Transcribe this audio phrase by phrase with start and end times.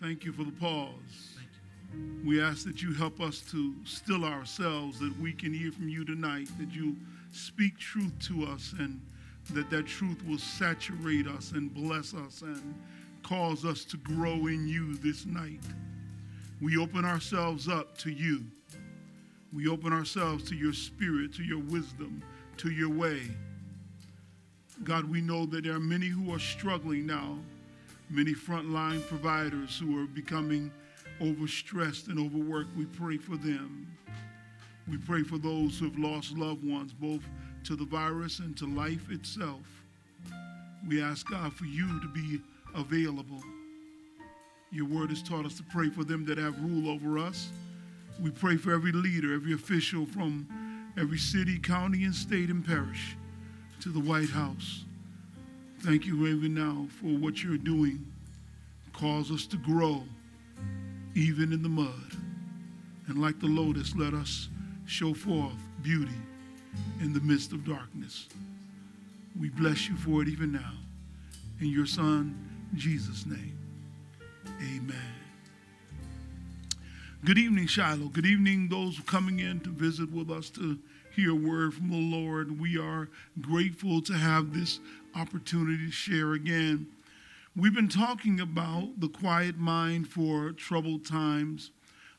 [0.00, 1.36] Thank you for the pause.
[2.24, 6.06] We ask that you help us to still ourselves, that we can hear from you
[6.06, 6.96] tonight, that you
[7.32, 8.98] speak truth to us, and
[9.52, 12.74] that that truth will saturate us and bless us and
[13.22, 15.60] cause us to grow in you this night.
[16.62, 18.44] We open ourselves up to you.
[19.52, 22.22] We open ourselves to your spirit, to your wisdom,
[22.56, 23.20] to your way.
[24.82, 27.38] God, we know that there are many who are struggling now,
[28.10, 30.70] many frontline providers who are becoming
[31.20, 32.76] overstressed and overworked.
[32.76, 33.86] We pray for them.
[34.88, 37.22] We pray for those who have lost loved ones, both
[37.64, 39.62] to the virus and to life itself.
[40.88, 42.40] We ask God for you to be
[42.74, 43.42] available.
[44.72, 47.50] Your word has taught us to pray for them that have rule over us.
[48.20, 50.46] We pray for every leader, every official from
[50.96, 53.16] every city, county, and state and parish
[53.80, 54.84] to the White House.
[55.82, 58.04] Thank you even now for what you're doing.
[58.92, 60.02] Cause us to grow
[61.14, 62.16] even in the mud.
[63.06, 64.50] And like the lotus, let us
[64.86, 66.20] show forth beauty
[67.00, 68.28] in the midst of darkness.
[69.40, 70.74] We bless you for it even now.
[71.60, 72.36] In your Son,
[72.74, 73.58] Jesus' name,
[74.60, 74.96] amen.
[77.24, 78.08] Good evening, Shiloh.
[78.08, 80.78] Good evening, those coming in to visit with us to
[81.14, 82.58] hear a word from the Lord.
[82.60, 83.08] We are
[83.40, 84.80] grateful to have this
[85.14, 86.86] opportunity to share again.
[87.56, 91.70] We've been talking about the quiet mind for troubled times.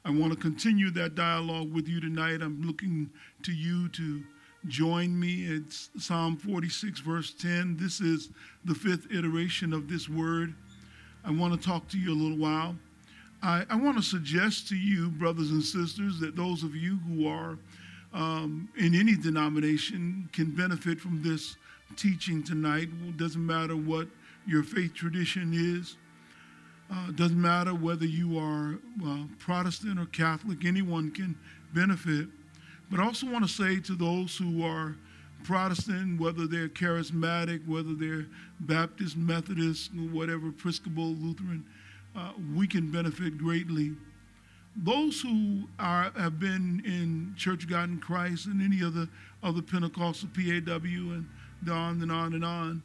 [0.03, 2.41] I want to continue that dialogue with you tonight.
[2.41, 3.09] I'm looking
[3.43, 4.23] to you to
[4.67, 5.45] join me.
[5.45, 7.77] It's Psalm 46, verse 10.
[7.77, 8.29] This is
[8.65, 10.53] the fifth iteration of this word.
[11.23, 12.75] I want to talk to you a little while.
[13.43, 17.27] I, I want to suggest to you, brothers and sisters, that those of you who
[17.27, 17.57] are
[18.13, 21.55] um, in any denomination can benefit from this
[21.97, 22.89] teaching tonight.
[23.07, 24.07] It doesn't matter what
[24.47, 25.97] your faith tradition is.
[26.91, 31.37] Uh, doesn't matter whether you are uh, Protestant or Catholic, anyone can
[31.73, 32.27] benefit.
[32.89, 34.97] But I also want to say to those who are
[35.43, 38.27] Protestant, whether they're charismatic, whether they're
[38.59, 41.65] Baptist, Methodist, whatever, Episcopal, Lutheran,
[42.15, 43.93] uh, we can benefit greatly
[44.75, 49.07] those who are have been in Church God in Christ and any other
[49.43, 51.27] other Pentecostal PAW and
[51.69, 52.83] on and on and on,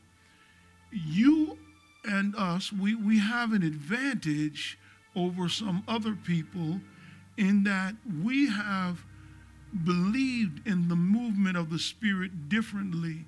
[0.91, 1.59] you
[2.05, 4.79] and us, we, we have an advantage
[5.15, 6.81] over some other people
[7.37, 9.05] in that we have
[9.85, 13.25] believed in the movement of the Spirit differently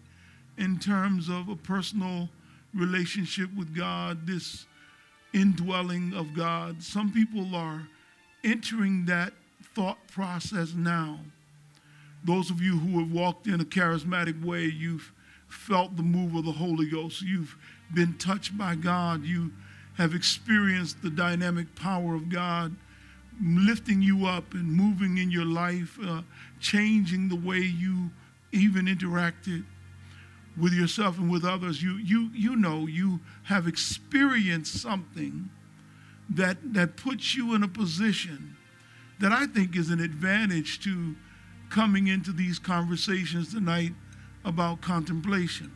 [0.57, 2.29] in terms of a personal
[2.75, 4.67] relationship with God, this
[5.33, 6.83] indwelling of God.
[6.83, 7.87] Some people are
[8.45, 9.33] entering that
[9.75, 11.21] thought process now.
[12.25, 15.13] Those of you who have walked in a charismatic way, you've
[15.49, 17.57] felt the move of the Holy Ghost, you've
[17.93, 19.53] been touched by God, you
[19.97, 22.77] have experienced the dynamic power of God
[23.43, 26.23] lifting you up and moving in your life, uh,
[26.61, 28.11] changing the way you
[28.53, 29.65] even interacted
[30.61, 31.83] with yourself and with others.
[31.83, 35.49] You, you, you know you have experienced something
[36.31, 38.57] that, that puts you in a position
[39.21, 41.15] that I think is an advantage to
[41.71, 43.93] coming into these conversations tonight
[44.49, 45.71] about contemplation.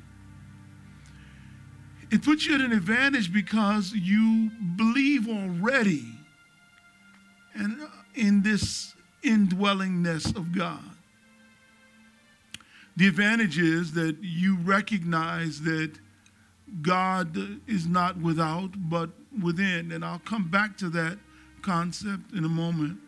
[2.10, 6.05] It puts you at an advantage because you believe already
[7.55, 10.83] and uh, in this indwellingness of God.
[12.97, 15.93] The advantage is that you recognize that
[16.83, 19.10] God is not without, but
[19.43, 19.93] within.
[19.93, 21.19] And I'll come back to that
[21.62, 22.99] concept in a moment.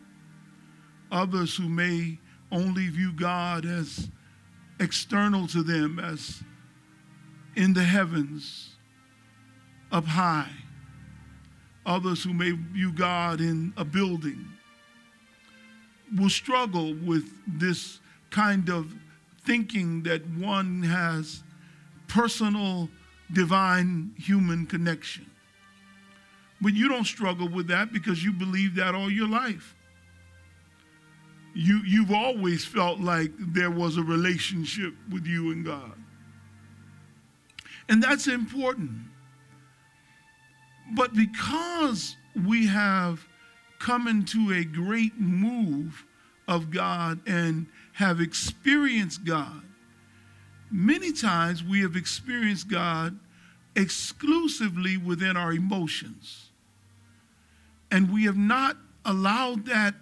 [1.11, 2.17] Others who may
[2.51, 4.09] only view God as
[4.79, 6.41] external to them, as
[7.55, 8.75] in the heavens,
[9.91, 10.51] up high.
[11.85, 14.45] Others who may view God in a building
[16.17, 17.99] will struggle with this
[18.29, 18.93] kind of
[19.45, 21.43] thinking that one has
[22.07, 22.89] personal
[23.31, 25.25] divine human connection.
[26.61, 29.74] But you don't struggle with that because you believe that all your life.
[31.55, 35.93] You, you've always felt like there was a relationship with you and God.
[37.87, 38.91] And that's important.
[40.93, 43.25] But because we have
[43.79, 46.03] come into a great move
[46.47, 49.63] of God and have experienced God,
[50.69, 53.17] many times we have experienced God
[53.75, 56.49] exclusively within our emotions.
[57.91, 58.75] And we have not
[59.05, 59.95] allowed that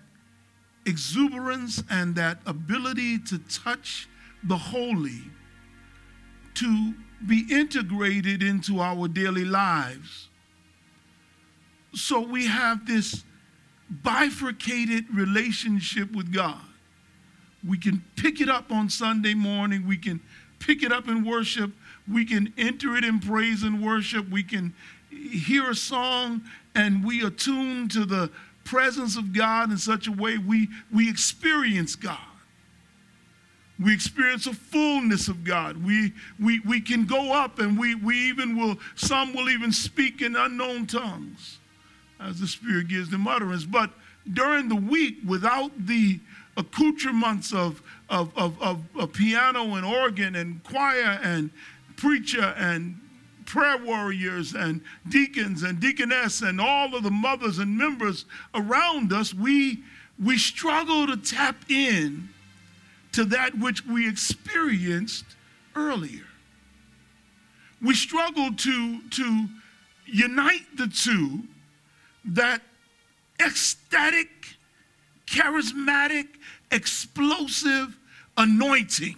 [0.86, 4.08] exuberance and that ability to touch
[4.44, 5.22] the holy
[6.56, 6.94] to
[7.26, 10.30] be integrated into our daily lives.
[11.96, 13.24] so we have this
[14.02, 16.60] bifurcated relationship with God.
[17.68, 20.20] We can pick it up on Sunday morning, we can
[20.60, 21.72] pick it up in worship,
[22.12, 24.74] we can enter it in praise and worship, we can
[25.10, 26.42] hear a song
[26.76, 28.32] and we attune to the
[28.64, 32.18] presence of God in such a way we, we experience God.
[33.80, 35.84] We experience a fullness of God.
[35.84, 40.22] We, we, we can go up and we, we even will, some will even speak
[40.22, 41.60] in unknown tongues
[42.20, 43.66] as the Spirit gives them utterance.
[43.66, 43.90] But
[44.32, 46.20] during the week, without the
[46.56, 51.50] accoutrements of, of, of, of, of piano and organ and choir and
[51.98, 53.00] preacher and
[53.54, 59.32] prayer warriors and deacons and deaconess and all of the mothers and members around us,
[59.32, 59.84] we,
[60.20, 62.30] we struggle to tap in
[63.12, 65.24] to that which we experienced
[65.76, 66.26] earlier.
[67.80, 69.46] We struggle to, to
[70.08, 71.44] unite the two,
[72.26, 72.64] that
[73.40, 74.30] ecstatic,
[75.28, 76.26] charismatic,
[76.72, 77.96] explosive
[78.36, 79.18] anointing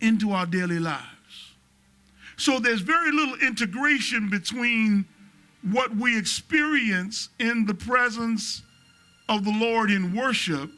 [0.00, 1.17] into our daily lives.
[2.38, 5.04] So there's very little integration between
[5.72, 8.62] what we experience in the presence
[9.28, 10.70] of the Lord in worship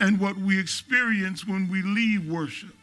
[0.00, 2.74] and what we experience when we leave worship.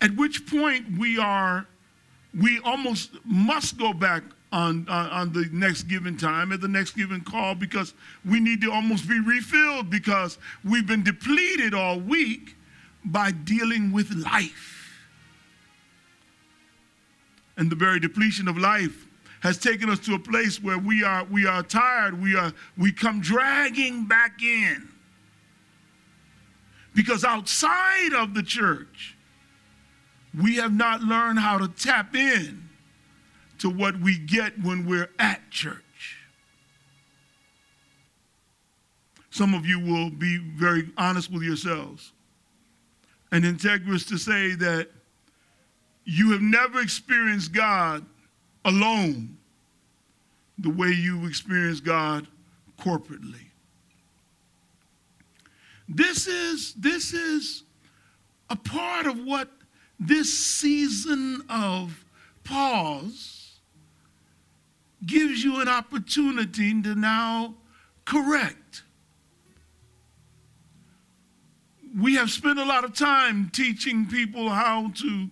[0.00, 1.66] At which point we are,
[2.40, 4.22] we almost must go back
[4.52, 7.92] on, on, on, the next given time, at the next given call, because
[8.24, 12.56] we need to almost be refilled because we've been depleted all week
[13.04, 14.98] by dealing with life.
[17.56, 19.06] And the very depletion of life
[19.40, 22.92] has taken us to a place where we are, we are tired, we, are, we
[22.92, 24.88] come dragging back in.
[26.94, 29.16] Because outside of the church,
[30.38, 32.68] we have not learned how to tap in
[33.58, 36.18] to what we get when we're at church.
[39.30, 42.12] Some of you will be very honest with yourselves
[43.32, 44.88] and integrous to say that
[46.04, 48.04] you have never experienced God
[48.64, 49.36] alone
[50.58, 52.26] the way you experience God
[52.78, 53.46] corporately.
[55.88, 57.64] This is, this is
[58.48, 59.48] a part of what
[59.98, 62.04] this season of
[62.44, 63.58] pause
[65.06, 67.54] gives you an opportunity to now
[68.04, 68.82] correct
[71.98, 75.30] we have spent a lot of time teaching people how to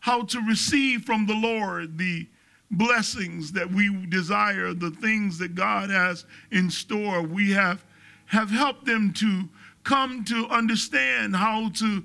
[0.00, 2.28] how to receive from the Lord the
[2.70, 7.22] blessings that we desire, the things that God has in store.
[7.22, 7.84] We have
[8.26, 9.48] have helped them to
[9.82, 12.04] come to understand how to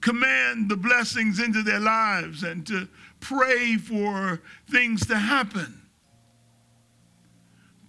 [0.00, 2.88] command the blessings into their lives and to
[3.20, 4.40] pray for
[4.70, 5.82] things to happen.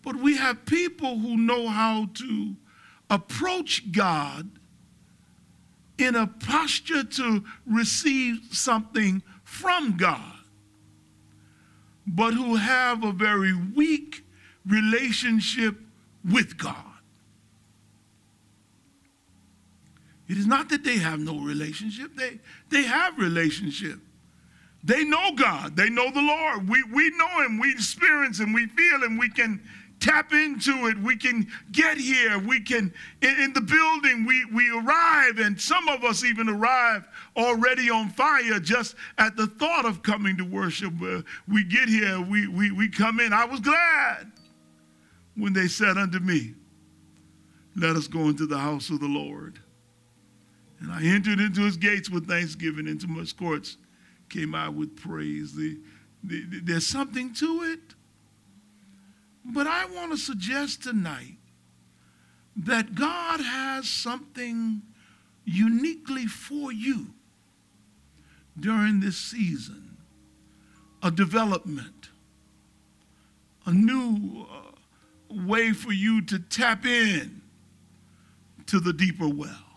[0.03, 2.55] But we have people who know how to
[3.09, 4.58] approach God
[5.99, 10.39] in a posture to receive something from God,
[12.07, 14.23] but who have a very weak
[14.65, 15.75] relationship
[16.23, 16.75] with God.
[20.27, 23.99] It is not that they have no relationship, they, they have relationship.
[24.81, 26.69] They know God, they know the Lord.
[26.69, 29.61] We, we know Him, we experience Him, we feel Him, we can
[29.99, 30.97] tap into it.
[30.97, 32.39] We can get here.
[32.39, 37.07] We can, in, in, the building, we, we arrive, and some of us even arrive
[37.35, 40.93] already on fire just at the thought of coming to worship.
[41.01, 43.33] Uh, we get here, we, we, we come in.
[43.33, 44.31] I was glad
[45.35, 46.53] when they said unto me,
[47.75, 49.59] Let us go into the house of the Lord.
[50.81, 53.77] And I entered into his gates with thanksgiving, into his courts
[54.29, 55.53] came out with praise.
[55.55, 55.77] The,
[56.23, 57.95] the, the, there's something to it.
[59.51, 61.37] But I want to suggest tonight
[62.55, 64.81] that God has something
[65.43, 67.07] uniquely for you
[68.59, 69.97] during this season
[71.01, 72.09] a development,
[73.65, 77.41] a new uh, way for you to tap in
[78.65, 79.69] to the deeper well.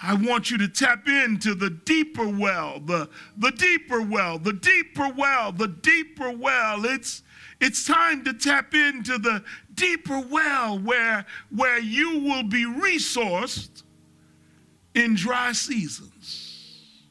[0.00, 5.08] I want you to tap into the deeper well, the, the deeper well, the deeper
[5.12, 6.84] well, the deeper well.
[6.84, 7.22] It's,
[7.60, 9.42] it's time to tap into the
[9.74, 13.82] deeper well where, where you will be resourced
[14.94, 17.04] in dry seasons.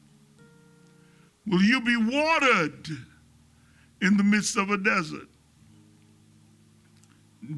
[1.46, 2.88] Will you be watered
[4.02, 5.28] in the midst of a desert?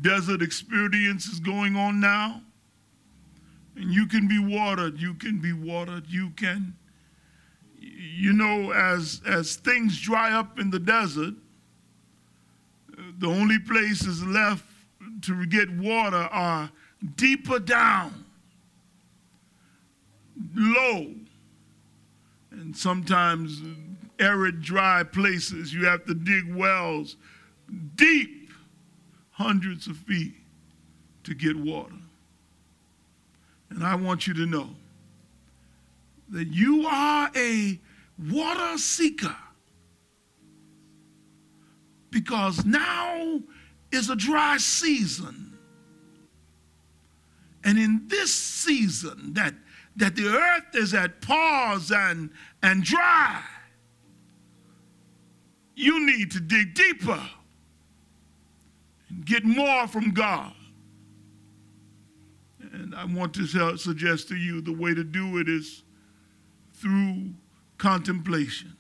[0.02, 2.42] Desert experience is going on now.
[3.76, 5.00] And you can be watered.
[5.00, 6.06] You can be watered.
[6.06, 6.76] You can
[7.78, 11.34] You know, as, as things dry up in the desert,
[13.20, 14.64] the only places left
[15.22, 16.70] to get water are
[17.16, 18.24] deeper down,
[20.54, 21.12] low,
[22.50, 23.60] and sometimes
[24.18, 25.72] arid, dry places.
[25.72, 27.16] You have to dig wells
[27.94, 28.50] deep,
[29.32, 30.34] hundreds of feet,
[31.24, 31.92] to get water.
[33.68, 34.70] And I want you to know
[36.30, 37.78] that you are a
[38.30, 39.36] water seeker
[42.10, 43.40] because now
[43.92, 45.58] is a dry season.
[47.64, 49.54] And in this season that,
[49.96, 52.30] that the earth is at pause and,
[52.62, 53.42] and dry,
[55.74, 57.20] you need to dig deeper
[59.08, 60.52] and get more from God.
[62.72, 65.82] And I want to suggest to you the way to do it is
[66.74, 67.30] through
[67.78, 68.76] contemplation.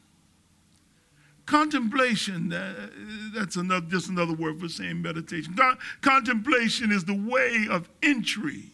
[1.50, 2.86] Contemplation, uh,
[3.34, 5.52] that's another, just another word for saying meditation.
[5.54, 8.66] Con- contemplation is the way of entry,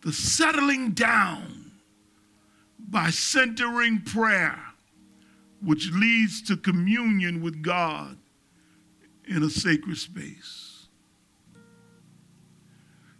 [0.00, 1.72] the settling down
[2.78, 4.58] by centering prayer,
[5.62, 8.16] which leads to communion with God
[9.28, 10.86] in a sacred space.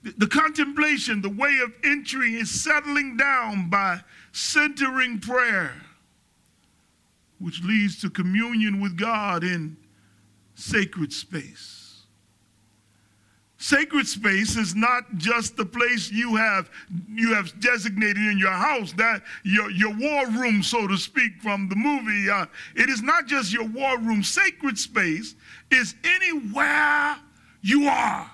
[0.03, 4.01] The contemplation, the way of entry, is settling down by
[4.33, 5.75] centering prayer
[7.43, 9.77] which leads to communion with God in
[10.55, 12.05] sacred space.
[13.59, 16.69] Sacred space is not just the place you have
[17.09, 21.69] you have designated in your house, that your, your war room, so to speak, from
[21.69, 22.29] the movie.
[22.29, 24.23] Uh, it is not just your war room.
[24.23, 25.37] Sacred space
[25.71, 27.17] is anywhere
[27.61, 28.31] you are.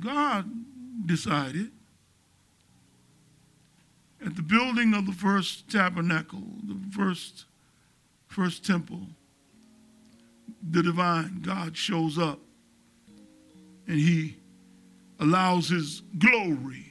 [0.00, 0.50] God
[1.04, 1.70] decided
[4.26, 7.44] at the building of the first tabernacle, the first,
[8.26, 9.06] first temple,
[10.68, 12.40] the divine God shows up
[13.86, 14.36] and he
[15.20, 16.86] allows his glory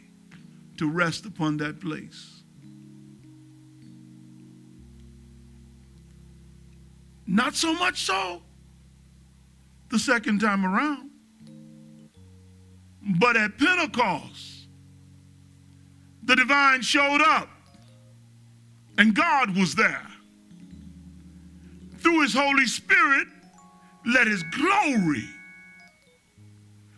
[0.77, 2.41] to rest upon that place.
[7.27, 8.41] Not so much so
[9.89, 11.09] the second time around,
[13.19, 14.54] but at Pentecost,
[16.25, 17.49] the divine showed up
[18.97, 20.05] and God was there.
[21.99, 23.27] Through his Holy Spirit,
[24.05, 25.27] let his glory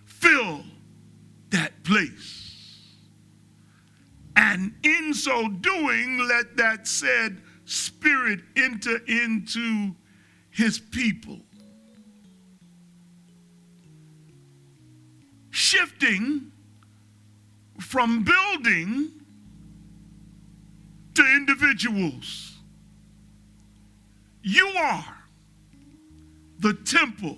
[0.05, 0.63] fill
[1.49, 2.93] that place.
[4.35, 9.95] And in so doing, let that said spirit enter into
[10.51, 11.39] his people.
[15.49, 16.51] Shifting
[17.79, 19.16] from building
[21.17, 22.57] to individuals.
[24.43, 25.17] You are
[26.59, 27.37] the temple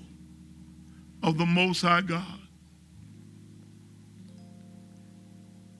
[1.23, 2.38] of the Most High God.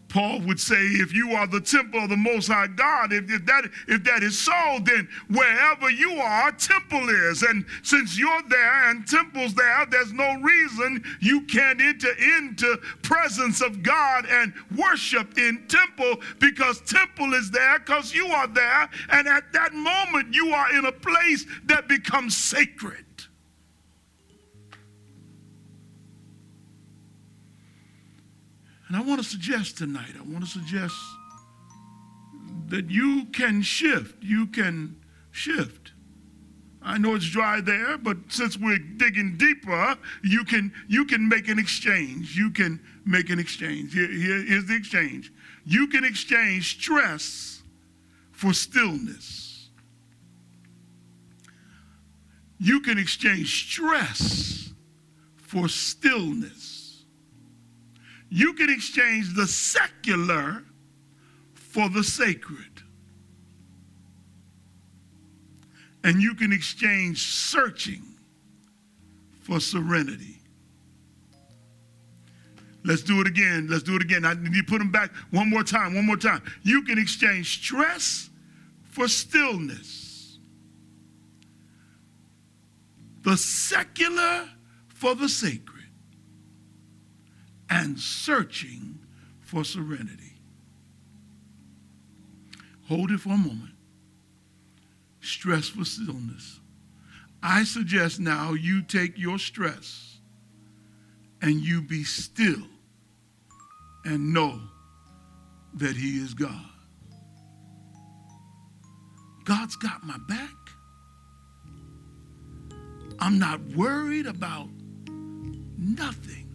[0.09, 3.45] Paul would say, if you are the temple of the Most High God, if, if,
[3.45, 7.43] that, if that is so, then wherever you are, temple is.
[7.43, 13.61] And since you're there and temple's there, there's no reason you can't enter into presence
[13.61, 18.89] of God and worship in temple because temple is there because you are there.
[19.11, 23.05] And at that moment, you are in a place that becomes sacred.
[28.89, 30.95] And I want to suggest tonight, I want to suggest
[32.69, 34.15] that you can shift.
[34.23, 34.99] You can
[35.31, 35.91] shift.
[36.81, 41.49] I know it's dry there, but since we're digging deeper, you can you can make
[41.49, 42.35] an exchange.
[42.35, 43.93] You can make an exchange.
[43.93, 45.31] Here, here, here's the exchange.
[45.65, 47.61] You can exchange stress
[48.31, 49.69] for stillness.
[52.57, 54.73] You can exchange stress
[55.37, 56.68] for stillness
[58.29, 60.63] you can exchange the secular
[61.53, 62.83] for the sacred.
[66.03, 68.03] And you can exchange searching
[69.41, 70.37] for serenity.
[72.85, 73.67] Let's do it again.
[73.69, 74.23] Let's do it again.
[74.23, 75.95] I need to put them back one more time.
[75.95, 76.41] One more time.
[76.63, 78.29] You can exchange stress
[78.83, 80.39] for stillness,
[83.21, 84.49] the secular
[84.87, 85.78] for the sacred
[87.69, 88.99] and searching
[89.39, 90.33] for serenity.
[92.87, 93.75] Hold it for a moment.
[95.21, 96.59] Stress for stillness.
[97.41, 100.17] I suggest now you take your stress
[101.41, 102.67] and you be still
[104.05, 104.59] and know
[105.75, 106.65] that He is God.
[109.45, 110.51] God's got my back.
[113.19, 114.69] I'm not worried about
[115.77, 116.48] nothing.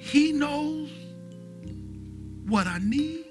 [0.00, 0.90] He knows
[2.46, 3.26] what I need.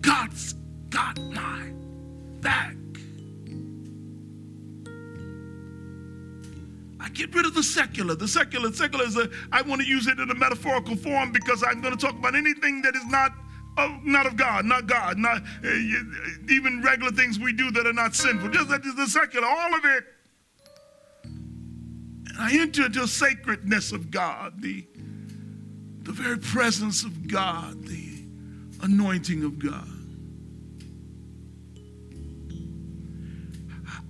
[0.00, 0.54] God's
[0.90, 1.72] got my
[2.40, 2.76] back.
[7.00, 8.14] I get rid of the secular.
[8.14, 11.64] The secular, secular is a, I want to use it in a metaphorical form because
[11.66, 13.32] I'm going to talk about anything that is not
[13.76, 15.68] of, not of God, not God, not uh,
[16.48, 18.50] even regular things we do that are not sinful.
[18.50, 20.04] Just that is the secular, all of it.
[22.38, 24.86] I enter into the sacredness of God, the,
[26.02, 28.24] the very presence of God, the
[28.82, 29.88] anointing of God.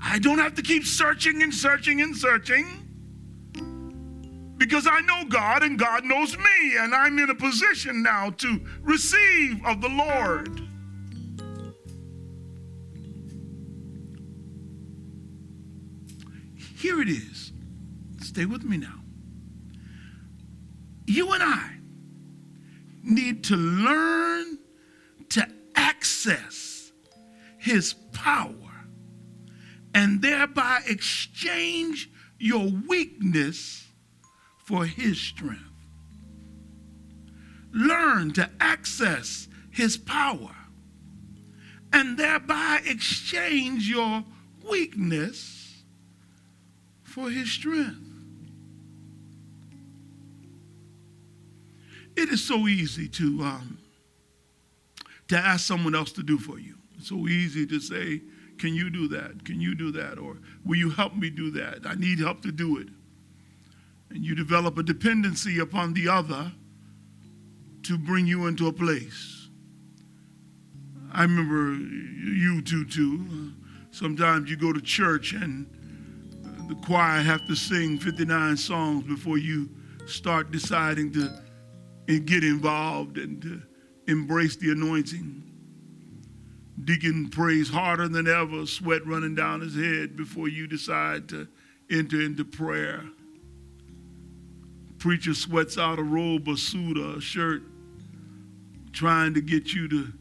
[0.02, 2.66] I don't have to keep searching and searching and searching
[4.58, 8.60] because I know God and God knows me, and I'm in a position now to
[8.82, 10.60] receive of the Lord.
[16.78, 17.53] Here it is.
[18.34, 18.98] Stay with me now.
[21.06, 21.70] You and I
[23.04, 24.58] need to learn
[25.28, 26.90] to access
[27.58, 28.86] his power
[29.94, 32.10] and thereby exchange
[32.40, 33.86] your weakness
[34.64, 35.62] for his strength.
[37.72, 40.56] Learn to access his power
[41.92, 44.24] and thereby exchange your
[44.68, 45.84] weakness
[47.04, 48.03] for his strength.
[52.16, 53.78] It is so easy to, um,
[55.28, 56.74] to ask someone else to do for you.
[56.98, 58.20] It's so easy to say,
[58.58, 59.44] Can you do that?
[59.44, 60.18] Can you do that?
[60.18, 61.80] Or will you help me do that?
[61.84, 62.88] I need help to do it
[64.14, 66.52] and you develop a dependency upon the other
[67.82, 69.48] to bring you into a place.
[71.12, 73.52] I remember you two too.
[73.90, 75.66] Sometimes you go to church and
[76.68, 79.68] the choir have to sing 59 songs before you
[80.06, 81.30] start deciding to
[82.06, 83.62] get involved and to
[84.06, 85.42] embrace the anointing.
[86.82, 91.48] Deacon prays harder than ever, sweat running down his head before you decide to
[91.90, 93.04] enter into prayer.
[94.98, 97.62] Preacher sweats out a robe, a suit, or a shirt,
[98.92, 100.12] trying to get you to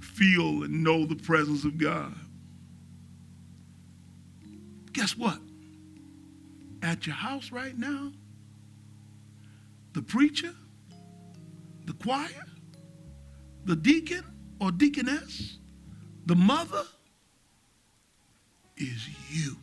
[0.00, 2.14] feel and know the presence of God.
[4.92, 5.38] Guess what?
[6.82, 8.12] At your house right now,
[9.92, 10.54] the preacher,
[11.84, 12.46] the choir,
[13.64, 14.24] the deacon
[14.60, 15.58] or deaconess,
[16.26, 16.84] the mother
[18.76, 19.56] is you.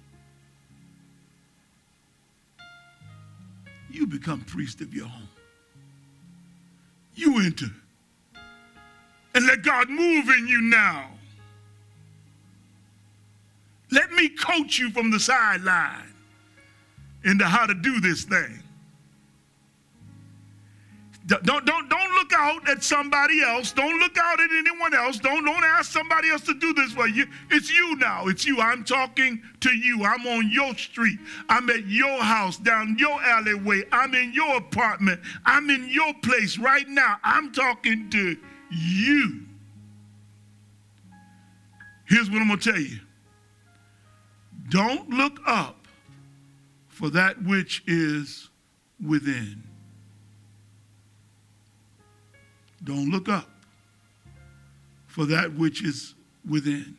[3.93, 5.29] you become priest of your home.
[7.15, 7.67] You enter
[9.35, 11.09] and let God move in you now.
[13.91, 16.13] Let me coach you from the sideline
[17.23, 18.63] into how to do this thing.
[21.39, 23.71] Don't, don't, don't look out at somebody else.
[23.71, 25.17] Don't look out at anyone else.
[25.17, 27.25] Don't, don't ask somebody else to do this for you.
[27.49, 28.27] It's you now.
[28.27, 28.59] It's you.
[28.59, 30.03] I'm talking to you.
[30.03, 31.19] I'm on your street.
[31.47, 33.83] I'm at your house, down your alleyway.
[33.93, 35.21] I'm in your apartment.
[35.45, 37.15] I'm in your place right now.
[37.23, 38.35] I'm talking to
[38.69, 39.45] you.
[42.09, 42.99] Here's what I'm going to tell you
[44.67, 45.87] don't look up
[46.89, 48.49] for that which is
[49.05, 49.70] within.
[52.83, 53.49] Don't look up
[55.07, 56.15] for that which is
[56.47, 56.97] within.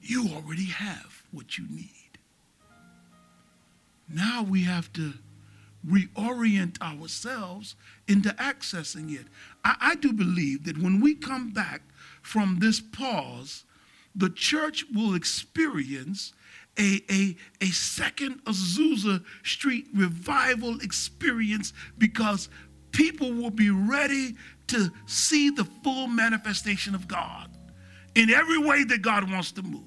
[0.00, 2.18] You already have what you need.
[4.08, 5.12] Now we have to
[5.86, 7.76] reorient ourselves
[8.08, 9.26] into accessing it.
[9.64, 11.82] I, I, do believe that when we come back
[12.22, 13.64] from this pause,
[14.14, 16.32] the church will experience
[16.78, 22.48] a, a, a second Azusa Street revival experience because
[22.92, 24.36] people will be ready
[24.68, 27.50] to see the full manifestation of God
[28.14, 29.82] in every way that God wants to move.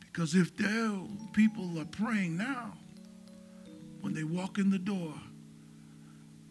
[0.00, 0.92] Because if there
[1.32, 2.74] people are praying now,
[4.02, 5.14] when they walk in the door,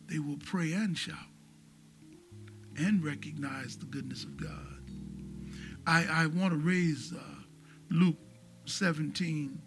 [0.07, 1.15] they will pray and shout
[2.77, 4.80] and recognize the goodness of God.
[5.85, 7.21] I, I want to raise uh,
[7.89, 8.17] Luke
[8.65, 9.61] 17,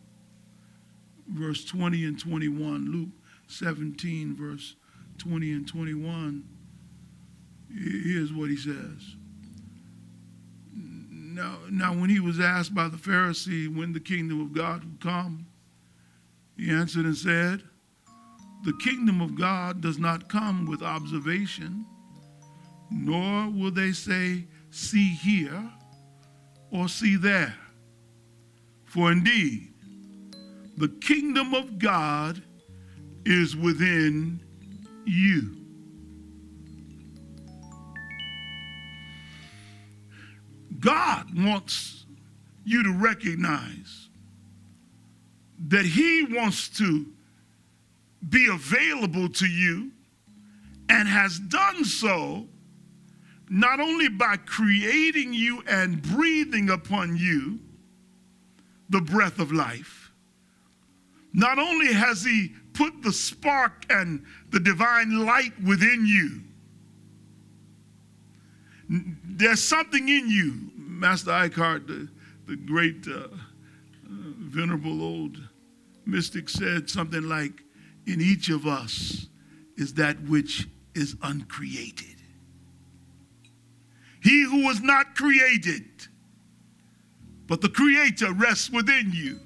[1.28, 2.92] verse 20 and 21.
[2.92, 3.08] Luke
[3.48, 4.76] 17, verse
[5.18, 6.44] 20 and 21.
[7.68, 9.16] Here's what he says
[11.34, 15.00] now, now, when he was asked by the Pharisee when the kingdom of God would
[15.00, 15.46] come,
[16.56, 17.60] he answered and said,
[18.64, 21.84] The kingdom of God does not come with observation,
[22.88, 25.72] nor will they say, See here
[26.74, 27.54] or see there.
[28.84, 29.72] For indeed,
[30.76, 32.42] the kingdom of God
[33.24, 34.40] is within
[35.06, 35.56] you.
[40.80, 42.04] God wants
[42.64, 44.08] you to recognize
[45.68, 47.06] that He wants to
[48.28, 49.92] be available to you
[50.88, 52.46] and has done so
[53.54, 57.60] not only by creating you and breathing upon you
[58.88, 60.10] the breath of life,
[61.32, 66.40] not only has He put the spark and the divine light within you,
[69.24, 70.72] there's something in you.
[70.76, 72.08] Master Eckhart, the,
[72.48, 73.28] the great uh, uh,
[74.04, 75.38] venerable old
[76.04, 77.62] mystic, said something like,
[78.04, 79.28] In each of us
[79.76, 82.14] is that which is uncreated.
[84.24, 85.84] He who was not created,
[87.46, 89.38] but the Creator rests within you.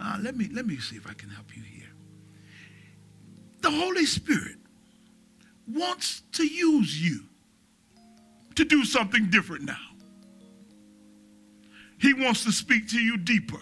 [0.00, 1.90] Uh, let, me, let me see if I can help you here.
[3.60, 4.56] The Holy Spirit
[5.68, 7.24] wants to use you
[8.54, 9.76] to do something different now.
[12.00, 13.60] He wants to speak to you deeper.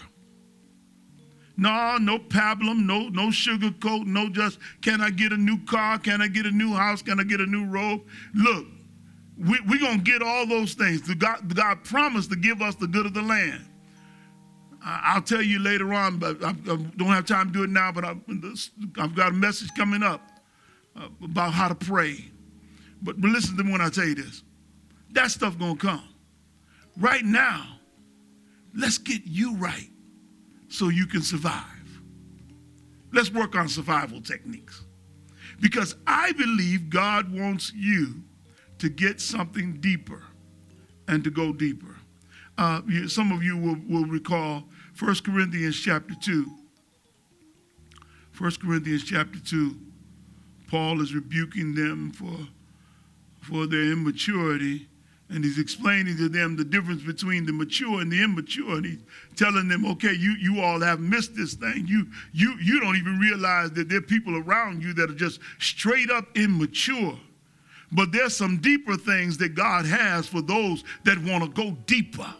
[1.56, 5.98] No, no pablum, no, no sugarcoat, no just can I get a new car?
[5.98, 7.02] Can I get a new house?
[7.02, 8.02] Can I get a new robe?
[8.34, 8.66] Look,
[9.36, 11.02] we're we going to get all those things.
[11.14, 13.66] God, God promised to give us the good of the land.
[14.86, 18.04] I'll tell you later on, but I, don't have time to do it now, but
[18.04, 18.14] I,
[18.98, 20.20] have got a message coming up
[20.94, 22.26] uh, about how to pray.
[23.02, 24.42] But, listen to me when I tell you this.
[25.12, 26.06] That stuff gonna come.
[26.98, 27.78] Right now,
[28.74, 29.88] let's get you right
[30.68, 31.64] so you can survive.
[33.12, 34.84] Let's work on survival techniques.
[35.60, 38.22] Because I believe God wants you
[38.78, 40.22] to get something deeper
[41.08, 41.96] and to go deeper.
[42.56, 44.64] Uh, some of you will, will recall
[44.98, 46.46] 1 Corinthians chapter 2.
[48.38, 49.76] 1 Corinthians chapter 2
[50.68, 52.36] Paul is rebuking them for,
[53.40, 54.88] for their immaturity.
[55.30, 58.76] And he's explaining to them the difference between the mature and the immature.
[58.76, 58.98] And he's
[59.36, 61.86] telling them, okay, you, you all have missed this thing.
[61.86, 65.40] You, you, you don't even realize that there are people around you that are just
[65.60, 67.18] straight up immature.
[67.94, 72.32] But there's some deeper things that God has for those that want to go deeper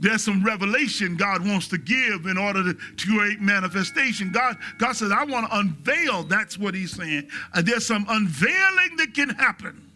[0.00, 4.32] there's some revelation God wants to give in order to, to create manifestation.
[4.32, 6.24] God, God says, I want to unveil.
[6.24, 7.28] That's what he's saying.
[7.52, 9.92] Uh, there's some unveiling that can happen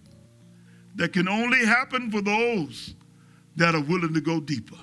[0.97, 2.95] that can only happen for those
[3.57, 4.77] that are willing to go deeper.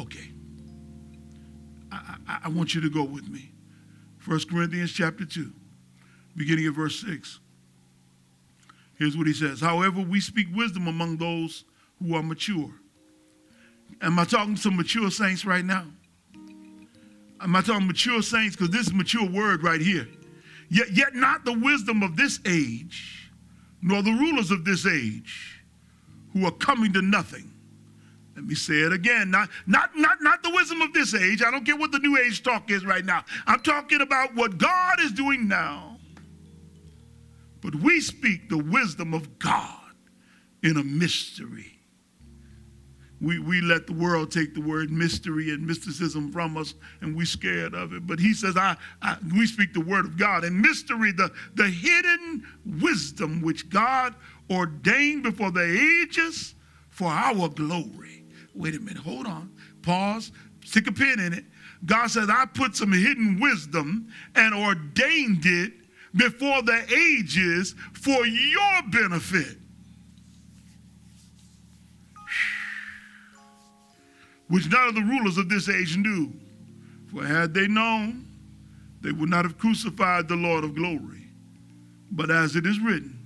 [0.00, 0.32] Okay.
[1.92, 3.52] I, I, I want you to go with me.
[4.24, 5.52] 1 Corinthians chapter 2,
[6.36, 7.40] beginning of verse 6.
[8.98, 11.64] Here's what he says However, we speak wisdom among those
[12.02, 12.70] who are mature.
[14.02, 15.86] Am I talking to mature saints right now?
[17.40, 18.56] Am I talking mature saints?
[18.56, 20.08] Because this is mature word right here.
[20.68, 23.30] Yet, yet not the wisdom of this age,
[23.82, 25.62] nor the rulers of this age,
[26.32, 27.52] who are coming to nothing.
[28.34, 29.30] Let me say it again.
[29.30, 31.42] Not, not, not, not the wisdom of this age.
[31.42, 33.24] I don't care what the new age talk is right now.
[33.46, 35.95] I'm talking about what God is doing now
[37.66, 39.90] but we speak the wisdom of God
[40.62, 41.80] in a mystery.
[43.20, 47.26] We, we let the world take the word mystery and mysticism from us, and we're
[47.26, 48.06] scared of it.
[48.06, 50.44] But he says, I, I, we speak the word of God.
[50.44, 52.46] And mystery, the, the hidden
[52.80, 54.14] wisdom which God
[54.48, 56.54] ordained before the ages
[56.90, 58.26] for our glory.
[58.54, 59.52] Wait a minute, hold on.
[59.82, 60.30] Pause,
[60.64, 61.44] stick a pin in it.
[61.84, 65.72] God says, I put some hidden wisdom and ordained it
[66.16, 69.58] before the ages for your benefit.
[74.48, 76.32] Which none of the rulers of this age knew.
[77.12, 78.26] For had they known,
[79.00, 81.28] they would not have crucified the Lord of glory.
[82.10, 83.18] But as it is written,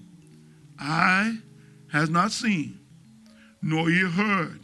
[0.79, 1.39] eye
[1.93, 2.79] has not seen,
[3.63, 4.61] nor ear heard,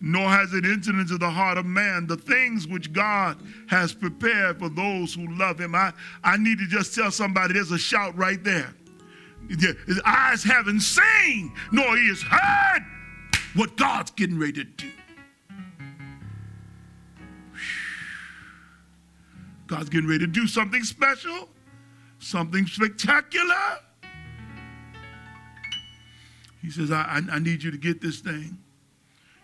[0.00, 4.58] nor has it entered into the heart of man the things which God has prepared
[4.58, 5.74] for those who love him.
[5.74, 8.74] I, I need to just tell somebody there's a shout right there.
[9.48, 12.80] His eyes haven't seen, nor ears heard
[13.54, 14.90] what God's getting ready to do.
[19.66, 21.48] God's getting ready to do something special,
[22.18, 23.78] something spectacular.
[26.60, 28.58] He says, I, I, I need you to get this thing.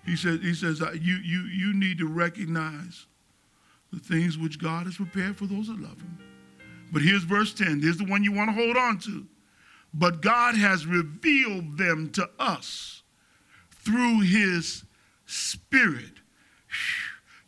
[0.05, 3.07] He says, he says you, you, you need to recognize
[3.93, 6.19] the things which God has prepared for those that love him.
[6.93, 7.81] But here's verse 10.
[7.81, 9.27] Here's the one you want to hold on to.
[9.95, 13.03] But God has revealed them to us
[13.71, 14.85] through his
[15.27, 16.21] Spirit.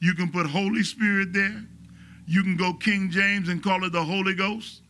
[0.00, 1.64] You can put Holy Spirit there.
[2.26, 4.82] You can go King James and call it the Holy Ghost.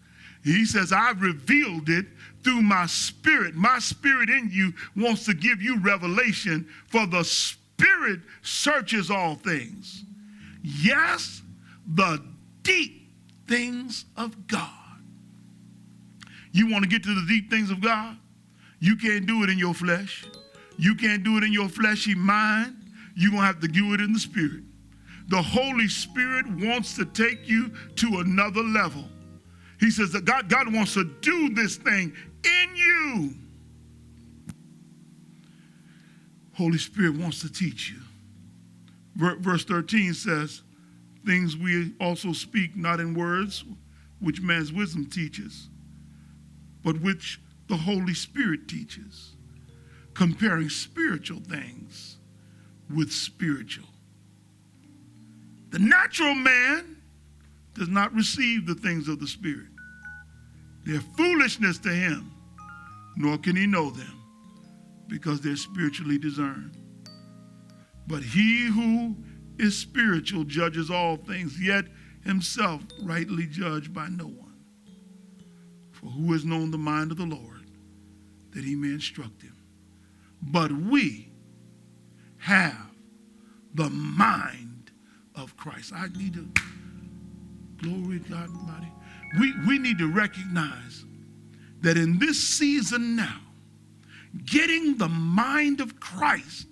[0.45, 2.07] He says, I've revealed it
[2.45, 3.55] through my spirit.
[3.55, 10.05] My spirit in you wants to give you revelation, for the spirit searches all things.
[10.63, 11.43] Yes,
[11.95, 12.23] the
[12.63, 13.11] deep
[13.49, 14.71] things of God.
[16.53, 18.17] You want to get to the deep things of God?
[18.79, 20.25] You can't do it in your flesh.
[20.77, 22.77] You can't do it in your fleshy mind.
[23.17, 24.63] You're going to have to do it in the spirit.
[25.29, 29.05] The Holy Spirit wants to take you to another level.
[29.81, 32.13] He says that God, God wants to do this thing
[32.45, 33.35] in you.
[36.55, 38.01] Holy Spirit wants to teach you.
[39.17, 40.63] Verse 13 says,
[41.25, 43.65] Things we also speak not in words,
[44.21, 45.69] which man's wisdom teaches,
[46.83, 49.33] but which the Holy Spirit teaches,
[50.13, 52.19] comparing spiritual things
[52.95, 53.89] with spiritual.
[55.71, 56.99] The natural man
[57.75, 59.69] does not receive the things of the Spirit.
[60.85, 62.31] They're foolishness to him,
[63.17, 64.21] nor can he know them,
[65.07, 66.77] because they're spiritually discerned.
[68.07, 69.17] But he who
[69.59, 71.85] is spiritual judges all things, yet
[72.25, 74.55] himself rightly judged by no one.
[75.93, 77.71] For who has known the mind of the Lord
[78.51, 79.57] that he may instruct him?
[80.43, 81.33] But we
[82.39, 82.91] have
[83.75, 84.91] the mind
[85.35, 85.93] of Christ.
[85.95, 86.49] I need to,
[87.79, 88.93] glory God Almighty.
[89.39, 91.05] We, we need to recognize
[91.85, 93.41] that in this season now,
[94.45, 96.67] getting the mind of Christ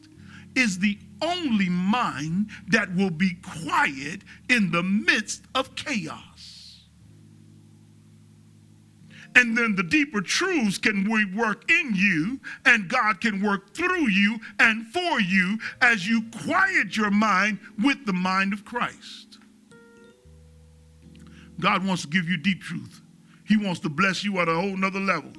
[0.56, 6.80] is the only mind that will be quiet in the midst of chaos.
[9.34, 14.38] And then the deeper truths can work in you, and God can work through you
[14.58, 19.38] and for you as you quiet your mind with the mind of Christ.
[21.60, 23.01] God wants to give you deep truth.
[23.52, 25.30] He wants to bless you at a whole nother level.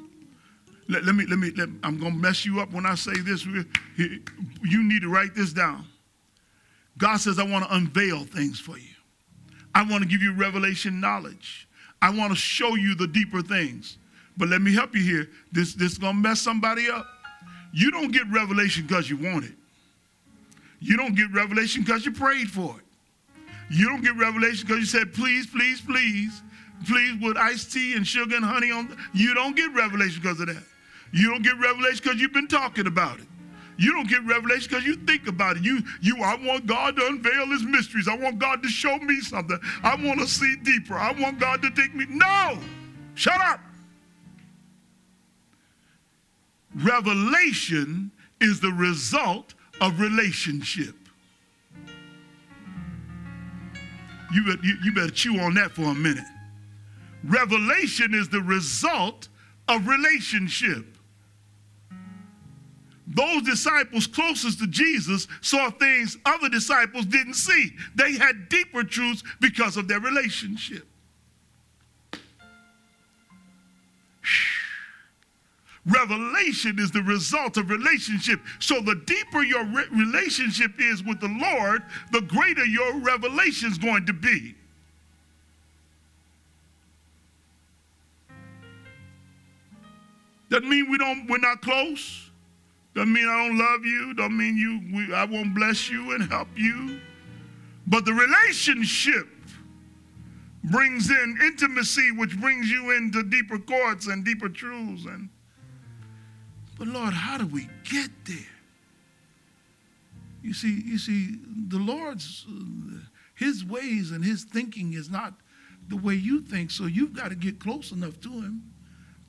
[0.88, 3.20] Let, let me, let me, let, I'm going to mess you up when I say
[3.22, 3.44] this.
[3.44, 5.88] You need to write this down.
[7.00, 8.94] God says, I want to unveil things for you.
[9.74, 11.68] I want to give you revelation knowledge.
[12.04, 13.98] I want to show you the deeper things.
[14.38, 15.28] But let me help you here.
[15.52, 17.08] This, this is going to mess somebody up.
[17.74, 19.54] You don't get revelation because you want it.
[20.80, 22.86] You don't get revelation because you prayed for it.
[23.72, 26.44] You don't get revelation because you said, please, please, please,
[26.86, 28.96] please with iced tea and sugar and honey on.
[29.14, 30.64] You don't get revelation because of that.
[31.12, 33.26] You don't get revelation because you've been talking about it.
[33.78, 35.64] You don't get revelation because you think about it.
[35.64, 38.08] You, you, I want God to unveil his mysteries.
[38.08, 39.60] I want God to show me something.
[39.84, 40.96] I want to see deeper.
[40.96, 42.06] I want God to take me.
[42.10, 42.58] No!
[43.16, 43.60] Shut up!
[46.76, 50.96] Revelation is the result of relationship.
[54.34, 56.24] You, you, you better chew on that for a minute.
[57.24, 59.30] Revelation is the result
[59.68, 60.86] of relationship.
[63.08, 67.72] Those disciples closest to Jesus saw things other disciples didn't see.
[67.96, 70.88] They had deeper truths because of their relationship.
[75.86, 78.40] Revelation is the result of relationship.
[78.60, 83.78] So, the deeper your re- relationship is with the Lord, the greater your revelation is
[83.78, 84.56] going to be.
[90.54, 92.30] Doesn't mean we don't, we're not close.
[92.94, 94.14] Doesn't mean I don't love you.
[94.14, 97.00] Don't mean you we, I won't bless you and help you.
[97.88, 99.28] But the relationship
[100.64, 105.06] brings in intimacy, which brings you into deeper courts and deeper truths.
[105.06, 105.30] And
[106.78, 108.38] but Lord, how do we get there?
[110.44, 112.46] You see, you see, the Lord's
[113.34, 115.34] His ways and His thinking is not
[115.88, 116.70] the way you think.
[116.70, 118.73] So you've got to get close enough to Him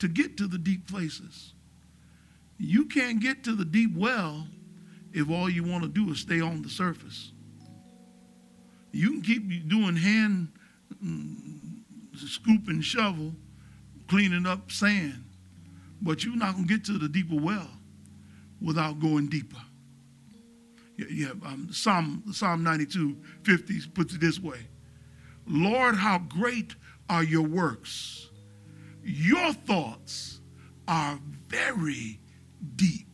[0.05, 1.53] to get to the deep places.
[2.57, 4.47] You can't get to the deep well
[5.13, 7.31] if all you want to do is stay on the surface.
[8.91, 10.49] You can keep doing hand
[11.03, 11.79] mm,
[12.15, 13.33] scoop and shovel,
[14.07, 15.23] cleaning up sand,
[16.01, 17.69] but you're not going to get to the deeper well
[18.61, 19.57] without going deeper.
[20.97, 24.67] Yeah, um, Psalm, Psalm 92, 50 puts it this way
[25.47, 26.75] Lord, how great
[27.09, 28.29] are your works!
[29.05, 30.41] Your thoughts
[30.87, 32.19] are very
[32.75, 33.05] deep.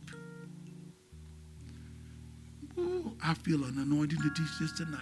[2.78, 5.00] Ooh, I feel an anointing to teach this tonight.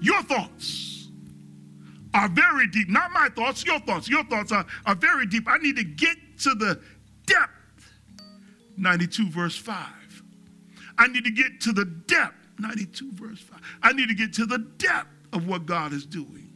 [0.00, 1.08] Your thoughts
[2.14, 2.88] are very deep.
[2.88, 4.08] Not my thoughts, your thoughts.
[4.08, 5.44] Your thoughts are, are very deep.
[5.46, 6.80] I need to get to the
[7.26, 7.52] depth.
[8.78, 9.76] 92 verse 5.
[10.96, 12.34] I need to get to the depth.
[12.58, 13.60] 92 verse 5.
[13.82, 16.48] I need to get to the depth of what God is doing.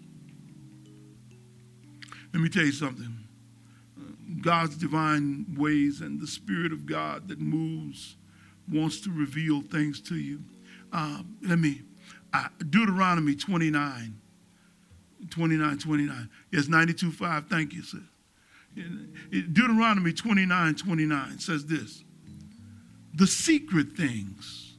[2.32, 3.20] Let me tell you something.
[4.40, 8.16] God's divine ways and the Spirit of God that moves
[8.70, 10.40] wants to reveal things to you.
[10.92, 11.82] Um, let me,
[12.32, 14.18] uh, Deuteronomy 29,
[15.28, 16.30] 29, 29.
[16.50, 17.46] Yes, 92, 5.
[17.48, 18.02] Thank you, sir.
[19.30, 22.04] Deuteronomy 29, 29 says this
[23.14, 24.74] The secret things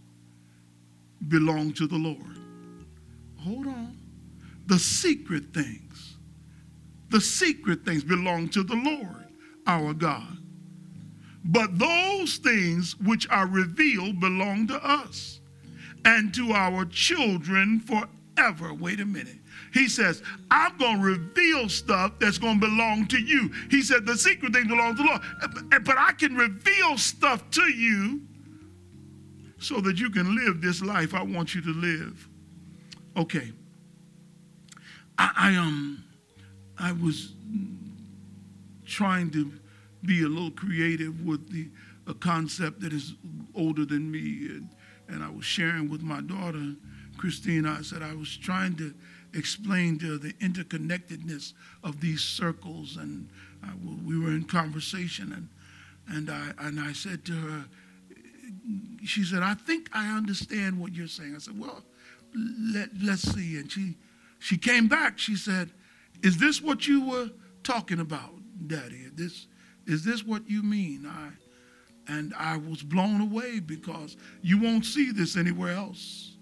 [1.27, 2.37] belong to the Lord.
[3.43, 3.97] Hold on.
[4.67, 6.15] The secret things,
[7.09, 9.20] the secret things belong to the Lord
[9.67, 10.37] our God.
[11.43, 15.39] But those things which are revealed belong to us
[16.05, 18.73] and to our children forever.
[18.73, 19.37] Wait a minute.
[19.73, 23.51] He says, I'm going to reveal stuff that's going to belong to you.
[23.69, 25.85] He said, the secret things belong to the Lord.
[25.85, 28.21] But I can reveal stuff to you
[29.59, 32.27] so that you can live this life I want you to live.
[33.15, 33.51] Okay.
[35.17, 36.03] I, I um
[36.77, 37.33] I was
[38.91, 39.51] trying to
[40.05, 41.69] be a little creative with the
[42.07, 43.13] a concept that is
[43.55, 44.47] older than me.
[44.49, 44.69] And,
[45.07, 46.75] and I was sharing with my daughter,
[47.17, 48.93] Christina, I said I was trying to
[49.33, 52.97] explain to her the interconnectedness of these circles.
[52.97, 53.29] And
[53.63, 53.69] I,
[54.05, 57.65] we were in conversation, and, and, I, and I said to her,
[59.05, 61.35] she said, I think I understand what you're saying.
[61.35, 61.83] I said, well,
[62.73, 63.57] let, let's see.
[63.57, 63.95] And she,
[64.39, 65.19] she came back.
[65.19, 65.69] She said,
[66.23, 67.29] is this what you were
[67.63, 68.33] talking about,
[68.67, 69.07] Daddy?
[69.13, 69.47] This,
[69.85, 71.05] is this what you mean?
[71.07, 71.29] I,
[72.07, 76.37] and I was blown away because you won't see this anywhere else.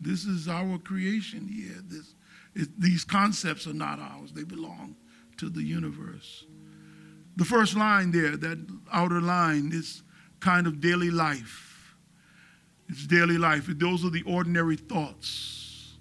[0.00, 1.82] This is our creation here.
[1.84, 2.14] This,
[2.54, 4.96] it, these concepts are not ours, they belong
[5.38, 6.44] to the universe.
[7.36, 8.58] The first line there, that
[8.92, 10.02] outer line, is
[10.40, 11.94] kind of daily life.
[12.88, 13.66] It's daily life.
[13.68, 15.94] Those are the ordinary thoughts.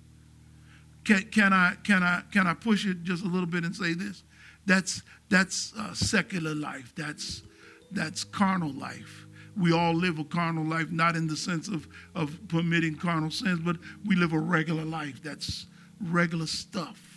[1.05, 3.93] Can, can, I, can, I, can I push it just a little bit and say
[3.93, 4.23] this?
[4.65, 6.93] That's, that's uh, secular life.
[6.95, 7.43] That's,
[7.91, 9.25] that's carnal life.
[9.57, 13.59] We all live a carnal life, not in the sense of, of permitting carnal sins,
[13.59, 15.21] but we live a regular life.
[15.21, 15.65] That's
[15.99, 17.07] regular stuff.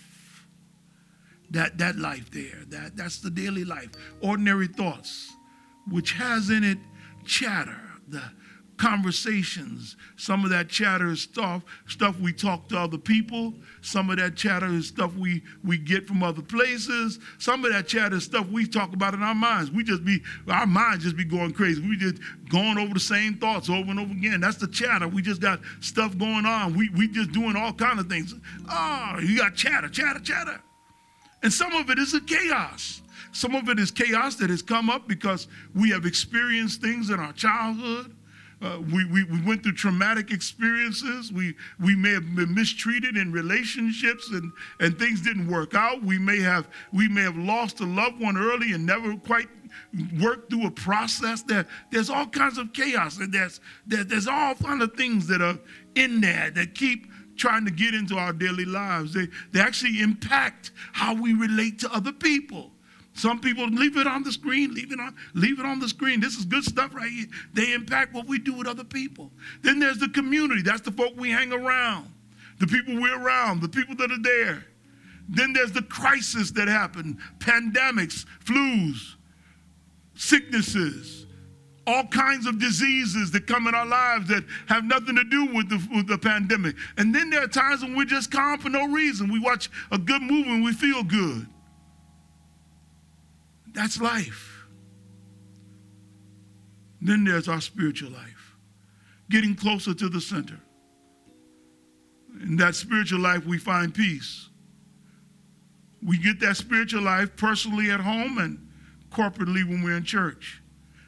[1.50, 3.90] That, that life there, that, that's the daily life.
[4.20, 5.32] Ordinary thoughts,
[5.88, 6.78] which has in it
[7.24, 8.22] chatter, the,
[8.76, 9.96] conversations.
[10.16, 13.54] Some of that chatter is stuff, stuff we talk to other people.
[13.82, 17.18] Some of that chatter is stuff we, we get from other places.
[17.38, 19.70] Some of that chatter is stuff we talk about in our minds.
[19.70, 21.80] We just be, our minds just be going crazy.
[21.80, 22.16] We just
[22.48, 24.40] going over the same thoughts over and over again.
[24.40, 25.08] That's the chatter.
[25.08, 26.76] We just got stuff going on.
[26.76, 28.34] We, we just doing all kind of things.
[28.70, 30.60] Oh, you got chatter, chatter, chatter.
[31.42, 33.02] And some of it is a chaos.
[33.32, 37.18] Some of it is chaos that has come up because we have experienced things in
[37.18, 38.14] our childhood
[38.62, 41.32] uh, we, we, we went through traumatic experiences.
[41.32, 46.02] We, we may have been mistreated in relationships and, and things didn't work out.
[46.02, 49.48] We may, have, we may have lost a loved one early and never quite
[50.20, 51.42] worked through a process.
[51.42, 55.42] There, there's all kinds of chaos and there's, there, there's all kind of things that
[55.42, 55.58] are
[55.94, 59.12] in there that keep trying to get into our daily lives.
[59.12, 62.70] They, they actually impact how we relate to other people.
[63.14, 66.18] Some people leave it on the screen, leave it on, leave it on the screen.
[66.18, 67.26] This is good stuff right here.
[67.54, 69.30] They impact what we do with other people.
[69.62, 70.62] Then there's the community.
[70.62, 72.12] That's the folk we hang around,
[72.58, 74.66] the people we're around, the people that are there.
[75.28, 79.14] Then there's the crisis that happen, pandemics, flus,
[80.16, 81.26] sicknesses,
[81.86, 85.68] all kinds of diseases that come in our lives that have nothing to do with
[85.68, 86.74] the, with the pandemic.
[86.96, 89.32] And then there are times when we're just calm for no reason.
[89.32, 91.46] We watch a good movie and we feel good.
[93.74, 94.66] That's life.
[97.02, 98.56] Then there's our spiritual life,
[99.28, 100.58] getting closer to the center.
[102.42, 104.48] In that spiritual life, we find peace.
[106.02, 108.70] We get that spiritual life personally at home and
[109.10, 110.62] corporately when we're in church.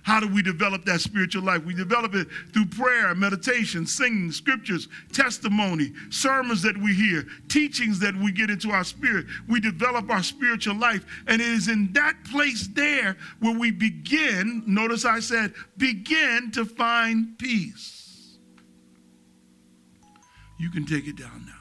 [0.07, 1.65] How do we develop that spiritual life?
[1.65, 8.15] We develop it through prayer, meditation, singing, scriptures, testimony, sermons that we hear, teachings that
[8.15, 9.27] we get into our spirit.
[9.49, 11.05] We develop our spiritual life.
[11.27, 16.65] And it is in that place there where we begin, notice I said, begin to
[16.65, 18.39] find peace.
[20.57, 21.53] You can take it down now.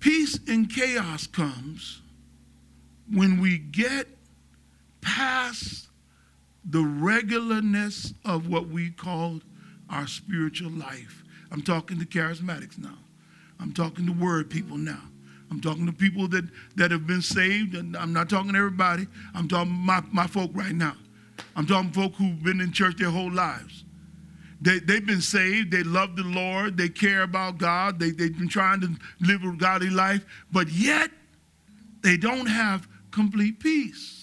[0.00, 2.02] Peace in chaos comes
[3.08, 4.08] when we get
[5.00, 5.90] past
[6.64, 9.40] the regularness of what we call
[9.90, 11.22] our spiritual life.
[11.50, 12.98] I'm talking to charismatics now.
[13.60, 15.02] I'm talking to word people now.
[15.50, 16.44] I'm talking to people that,
[16.76, 19.06] that have been saved, and I'm not talking to everybody.
[19.34, 20.96] I'm talking my, my folk right now.
[21.54, 23.84] I'm talking folk who've been in church their whole lives.
[24.62, 25.70] They, they've been saved.
[25.72, 26.76] They love the Lord.
[26.76, 27.98] They care about God.
[27.98, 28.88] They, they've been trying to
[29.20, 31.10] live a godly life, but yet
[32.00, 34.21] they don't have complete peace.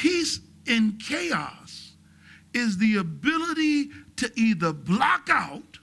[0.00, 1.92] Peace in chaos
[2.54, 5.78] is the ability to either block out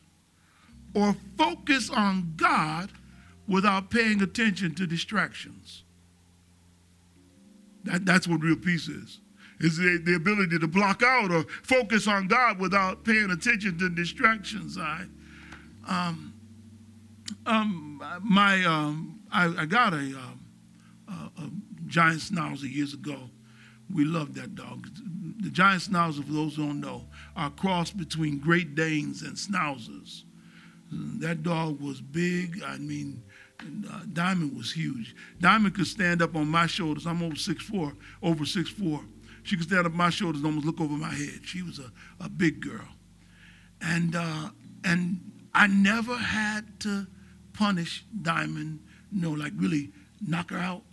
[0.95, 2.91] or focus on God
[3.47, 5.83] without paying attention to distractions.
[7.83, 9.19] That, that's what real peace is.
[9.59, 13.87] Is the, the ability to block out or focus on God without paying attention to
[13.87, 14.79] distractions.
[14.79, 15.05] I,
[15.87, 16.33] um,
[17.45, 20.39] um, my, um, I, I, got a, um,
[21.07, 21.11] a,
[21.43, 21.49] a
[21.85, 23.29] giant schnauzer years ago.
[23.93, 24.87] We love that dog.
[25.39, 29.35] The giant schnauzer, for those who don't know, are a cross between Great Danes and
[29.35, 30.23] schnauzers.
[30.91, 32.61] That dog was big.
[32.65, 33.23] I mean,
[33.89, 35.15] uh, Diamond was huge.
[35.39, 37.05] Diamond could stand up on my shoulders.
[37.05, 39.01] I'm over six four, over six four.
[39.43, 41.39] She could stand up on my shoulders and almost look over my head.
[41.43, 42.87] She was a, a big girl.
[43.81, 44.49] And, uh,
[44.83, 45.19] and
[45.53, 47.07] I never had to
[47.53, 48.79] punish Diamond,
[49.11, 49.91] know, like really
[50.25, 50.83] knock her out.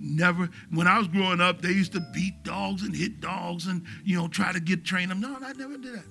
[0.00, 0.48] Never.
[0.70, 4.16] When I was growing up, they used to beat dogs and hit dogs and, you
[4.16, 5.20] know, try to get train them.
[5.20, 6.04] No, I never did that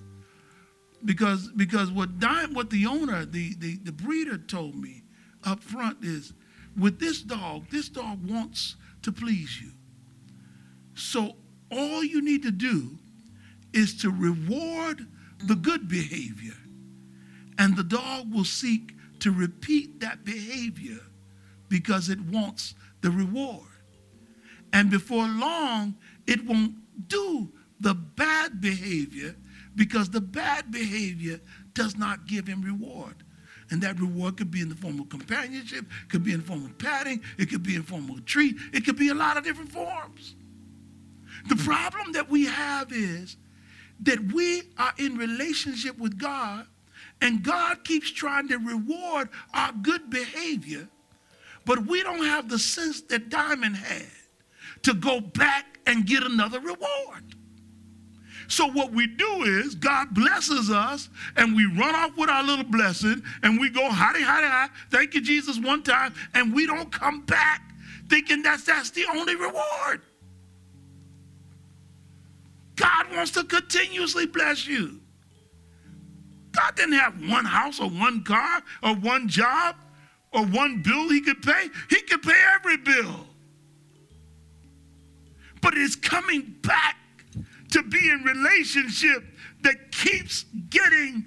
[1.06, 2.10] because because what
[2.52, 5.04] what the owner, the, the, the breeder told me
[5.44, 6.34] up front is
[6.78, 9.72] with this dog, this dog wants to please you.
[10.96, 11.36] So
[11.72, 12.98] all you need to do
[13.74, 15.08] is to reward
[15.44, 16.56] the good behavior.
[17.60, 21.00] And the dog will seek to repeat that behavior
[21.70, 23.68] because it wants the reward.
[24.74, 25.96] And before long,
[26.26, 26.76] it won't
[27.08, 27.50] do
[27.80, 29.36] the bad behavior
[29.76, 31.40] because the bad behavior
[31.74, 33.16] does not give him reward.
[33.70, 36.66] And that reward could be in the form of companionship, could be in the form
[36.66, 39.14] of patting, it could be in the form of a treat, it could be a
[39.14, 40.36] lot of different forms.
[41.50, 43.38] The problem that we have is
[44.02, 46.66] that we are in relationship with God,
[47.22, 50.88] and God keeps trying to reward our good behavior,
[51.66, 54.06] but we don't have the sense that Diamond had
[54.88, 57.36] to go back and get another reward.
[58.48, 62.64] So what we do is God blesses us and we run off with our little
[62.64, 66.90] blessing and we go howdy, howdy, howdy, thank you, Jesus, one time, and we don't
[66.90, 67.62] come back
[68.10, 70.02] thinking that's that's the only reward.
[72.78, 75.02] God wants to continuously bless you.
[76.54, 79.76] God didn't have one house or one car or one job
[80.32, 81.68] or one bill he could pay.
[81.90, 83.27] He could pay every bill.
[85.62, 86.98] But it's coming back
[87.72, 89.24] to be in relationship
[89.62, 91.26] that keeps getting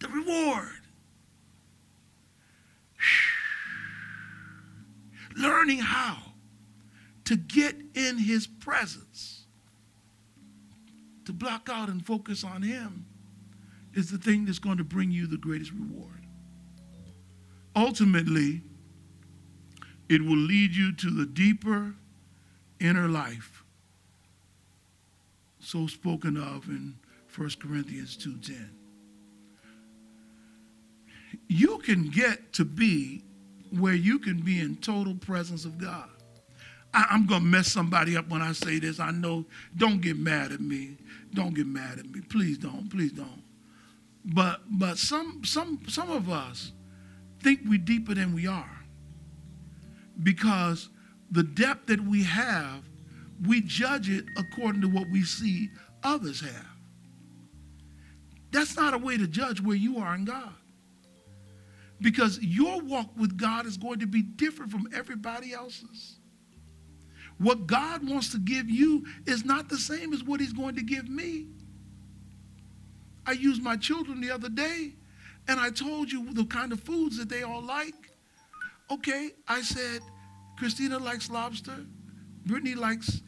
[0.00, 0.68] the reward.
[5.36, 6.18] Learning how
[7.24, 9.44] to get in his presence,
[11.24, 13.06] to block out and focus on him,
[13.94, 16.26] is the thing that's going to bring you the greatest reward.
[17.76, 18.62] Ultimately,
[20.08, 21.94] it will lead you to the deeper
[22.82, 23.62] inner life
[25.62, 26.94] so spoken of in
[27.34, 28.68] 1 Corinthians 2:10.
[31.48, 33.22] You can get to be
[33.70, 36.10] where you can be in total presence of God.
[36.92, 39.00] I, am going to mess somebody up when I say this.
[39.00, 40.98] I know, don't get mad at me.
[41.32, 42.20] Don't get mad at me.
[42.20, 42.90] Please don't.
[42.90, 43.42] Please don't.
[44.24, 46.72] But but some some some of us
[47.40, 48.84] think we're deeper than we are.
[50.22, 50.90] Because
[51.32, 52.84] the depth that we have
[53.46, 55.70] we judge it according to what we see
[56.02, 56.66] others have.
[58.50, 60.52] That's not a way to judge where you are in God.
[62.00, 66.18] Because your walk with God is going to be different from everybody else's.
[67.38, 70.82] What God wants to give you is not the same as what He's going to
[70.82, 71.46] give me.
[73.26, 74.92] I used my children the other day
[75.48, 77.94] and I told you the kind of foods that they all like.
[78.90, 80.02] Okay, I said,
[80.56, 81.86] Christina likes lobster,
[82.46, 83.22] Brittany likes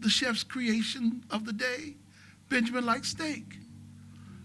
[0.00, 1.96] the chef's creation of the day.
[2.48, 3.58] Benjamin likes steak.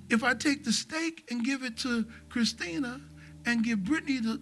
[0.10, 3.02] If I take the steak and give it to Christina
[3.45, 4.41] and give Brittany the,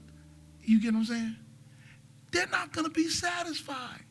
[0.62, 1.36] you get what I'm saying?
[2.32, 4.04] They're not going to be satisfied.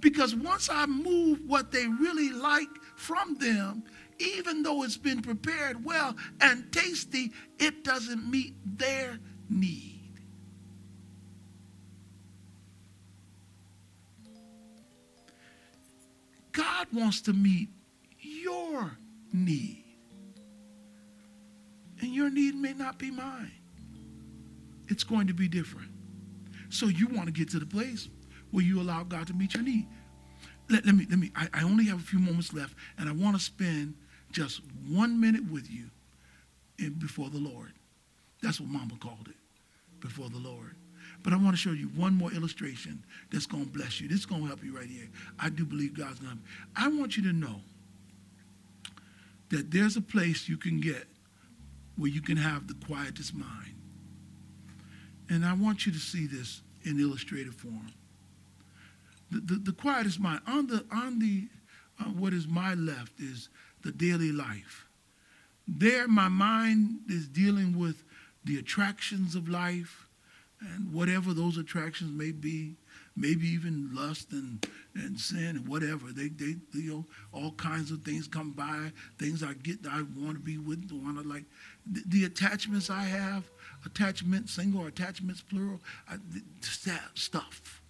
[0.00, 3.84] Because once I move what they really like from them,
[4.18, 9.18] even though it's been prepared well and tasty, it doesn't meet their
[9.48, 9.93] need.
[16.54, 17.68] God wants to meet
[18.18, 18.96] your
[19.32, 19.84] need.
[22.00, 23.52] And your need may not be mine.
[24.88, 25.90] It's going to be different.
[26.70, 28.08] So you want to get to the place
[28.50, 29.86] where you allow God to meet your need.
[30.70, 33.12] Let, let me, let me, I, I only have a few moments left, and I
[33.12, 33.94] want to spend
[34.32, 35.90] just one minute with you
[36.78, 37.72] in, before the Lord.
[38.42, 39.36] That's what Mama called it,
[40.00, 40.76] before the Lord.
[41.24, 43.02] But I want to show you one more illustration
[43.32, 44.06] that's going to bless you.
[44.08, 45.08] This is going to help you right here.
[45.40, 46.42] I do believe God's going to.
[46.76, 47.62] I want you to know
[49.48, 51.06] that there's a place you can get
[51.96, 53.74] where you can have the quietest mind.
[55.30, 57.90] And I want you to see this in illustrative form.
[59.30, 61.48] The, the, the quietest mind on the on the
[61.98, 63.48] uh, what is my left is
[63.82, 64.86] the daily life.
[65.66, 68.04] There, my mind is dealing with
[68.44, 70.03] the attractions of life
[70.72, 72.76] and whatever those attractions may be,
[73.16, 76.12] maybe even lust and, and sin and whatever.
[76.12, 80.36] They, they, you know, all kinds of things come by, things I get I want
[80.36, 81.44] to be with, want to like.
[81.90, 83.44] The, the, attachments I have,
[83.84, 86.16] attachments, single attachments, plural, I,
[86.86, 87.82] that stuff.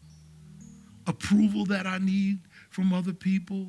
[1.06, 3.68] Approval that I need from other people,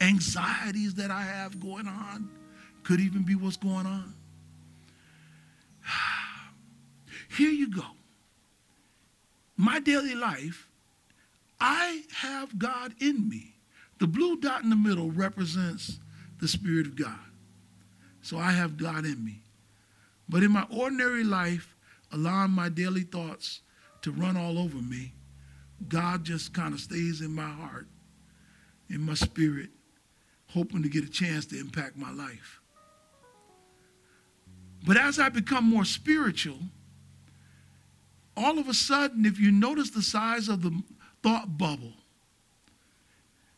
[0.00, 2.30] anxieties that I have going on,
[2.84, 4.14] could even be what's going on.
[7.36, 7.84] Here you go.
[9.60, 10.68] My daily life,
[11.60, 13.56] I have God in me.
[13.98, 15.98] The blue dot in the middle represents
[16.40, 17.18] the Spirit of God.
[18.22, 19.42] So I have God in me.
[20.28, 21.74] But in my ordinary life,
[22.12, 23.62] allowing my daily thoughts
[24.02, 25.14] to run all over me,
[25.88, 27.88] God just kind of stays in my heart,
[28.88, 29.70] in my spirit,
[30.50, 32.60] hoping to get a chance to impact my life.
[34.86, 36.58] But as I become more spiritual,
[38.38, 40.82] all of a sudden, if you notice the size of the
[41.22, 41.94] thought bubble,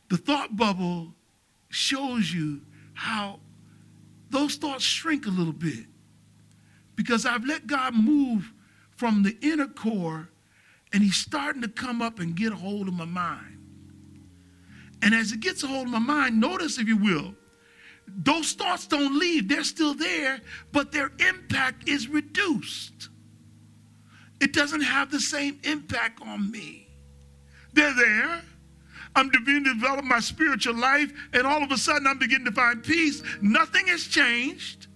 [0.08, 1.14] the thought bubble
[1.68, 2.62] shows you
[2.94, 3.38] how
[4.30, 5.86] those thoughts shrink a little bit
[6.96, 8.52] because I've let God move
[8.96, 10.28] from the inner core
[10.92, 13.58] and he's starting to come up and get a hold of my mind.
[15.02, 17.34] And as it gets a hold of my mind, notice, if you will,
[18.06, 19.48] those thoughts don't leave.
[19.48, 20.40] They're still there,
[20.72, 23.08] but their impact is reduced.
[24.40, 26.88] It doesn't have the same impact on me.
[27.72, 28.42] They're there.
[29.14, 32.52] I'm beginning to develop my spiritual life, and all of a sudden I'm beginning to
[32.52, 33.22] find peace.
[33.42, 34.86] Nothing has changed.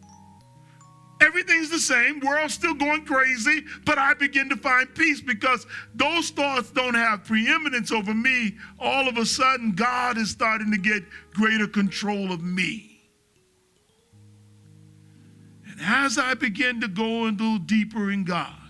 [1.20, 2.20] Everything's the same.
[2.20, 7.24] World's still going crazy, but I begin to find peace because those thoughts don't have
[7.24, 8.57] preeminence over me.
[8.78, 13.01] All of a sudden, God is starting to get greater control of me.
[15.70, 18.63] And as I begin to go a little deeper in God,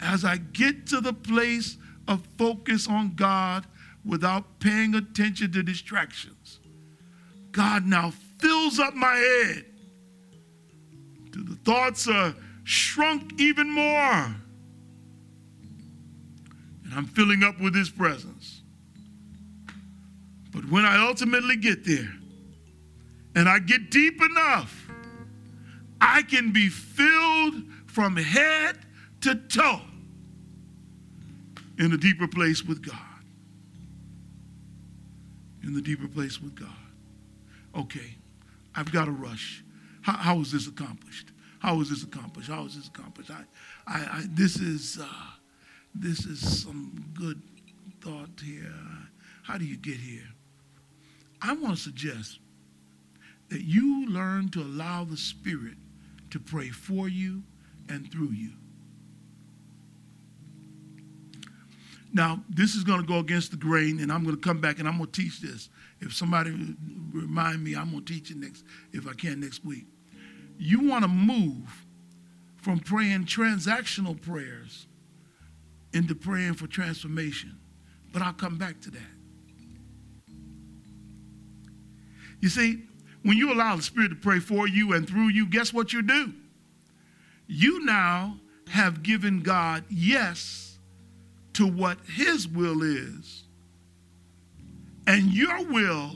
[0.00, 1.76] as I get to the place
[2.08, 3.66] of focus on God
[4.04, 6.60] without paying attention to distractions,
[7.52, 9.66] God now fills up my head
[11.50, 12.34] the thoughts are
[12.64, 14.34] shrunk even more.
[16.84, 18.62] And I'm filling up with His presence.
[20.52, 22.12] But when I ultimately get there
[23.34, 24.88] and I get deep enough,
[26.00, 28.78] I can be filled from head
[29.22, 29.82] to toe
[31.80, 32.96] in a deeper place with God.
[35.64, 36.68] In the deeper place with God.
[37.76, 38.16] Okay,
[38.76, 39.64] I've got to rush.
[40.02, 41.32] How, how was this accomplished?
[41.60, 42.50] How was this accomplished?
[42.50, 43.30] How was this accomplished?
[43.30, 43.44] I,
[43.86, 45.06] I, I this is uh,
[45.94, 47.40] this is some good
[48.02, 48.74] thought here.
[49.42, 50.28] How do you get here?
[51.42, 52.40] I want to suggest
[53.48, 55.76] that you learn to allow the Spirit
[56.30, 57.42] to pray for you
[57.88, 58.52] and through you.
[62.12, 64.78] Now, this is going to go against the grain, and I'm going to come back
[64.78, 65.68] and I'm going to teach this.
[66.00, 66.50] If somebody
[67.12, 69.86] remind me, I'm going to teach it next, if I can, next week.
[70.58, 71.86] You want to move
[72.56, 74.86] from praying transactional prayers
[75.92, 77.56] into praying for transformation.
[78.12, 79.00] But I'll come back to that.
[82.40, 82.82] You see,
[83.22, 86.02] when you allow the Spirit to pray for you and through you, guess what you
[86.02, 86.32] do?
[87.46, 88.38] You now
[88.68, 90.69] have given God yes
[91.60, 93.44] to what His will is.
[95.06, 96.12] And your will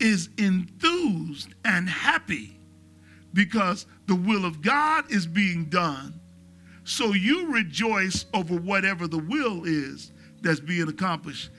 [0.00, 2.58] is enthused and happy
[3.34, 6.18] because the will of God is being done.
[6.84, 11.50] So you rejoice over whatever the will is that's being accomplished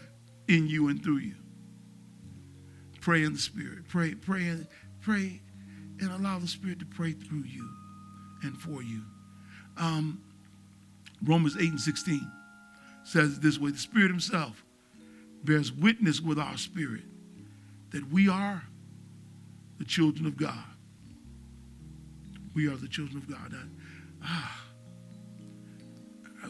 [0.47, 1.35] in you and through you.
[3.01, 3.87] Pray in the Spirit.
[3.87, 4.65] Pray, pray,
[5.01, 5.41] pray,
[5.99, 7.69] and allow the Spirit to pray through you
[8.41, 9.03] and for you.
[9.77, 10.23] Um,
[11.23, 12.31] Romans 8 and 16
[13.05, 14.63] says this way the Spirit Himself
[15.43, 17.03] bears witness with our spirit
[17.91, 18.63] that we are
[19.77, 20.63] the children of God.
[22.53, 23.55] We are the children of God.
[24.23, 24.61] ah,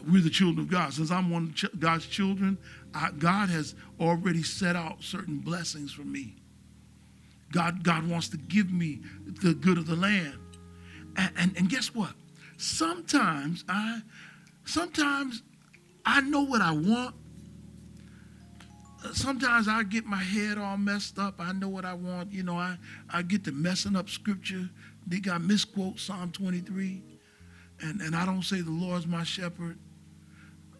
[0.08, 0.92] we're the children of God.
[0.92, 2.58] Since I'm one of God's children,
[2.94, 6.36] I, God has already set out certain blessings for me.
[7.52, 10.38] God, God wants to give me the good of the land.
[11.16, 12.12] And, and, and guess what?
[12.56, 14.00] Sometimes I
[14.64, 15.42] sometimes
[16.06, 17.14] I know what I want.
[19.12, 21.34] Sometimes I get my head all messed up.
[21.38, 22.32] I know what I want.
[22.32, 22.76] You know, I,
[23.10, 24.70] I get to messing up scripture.
[25.06, 27.02] They got misquote Psalm 23.
[27.82, 29.78] And, and I don't say the Lord's my shepherd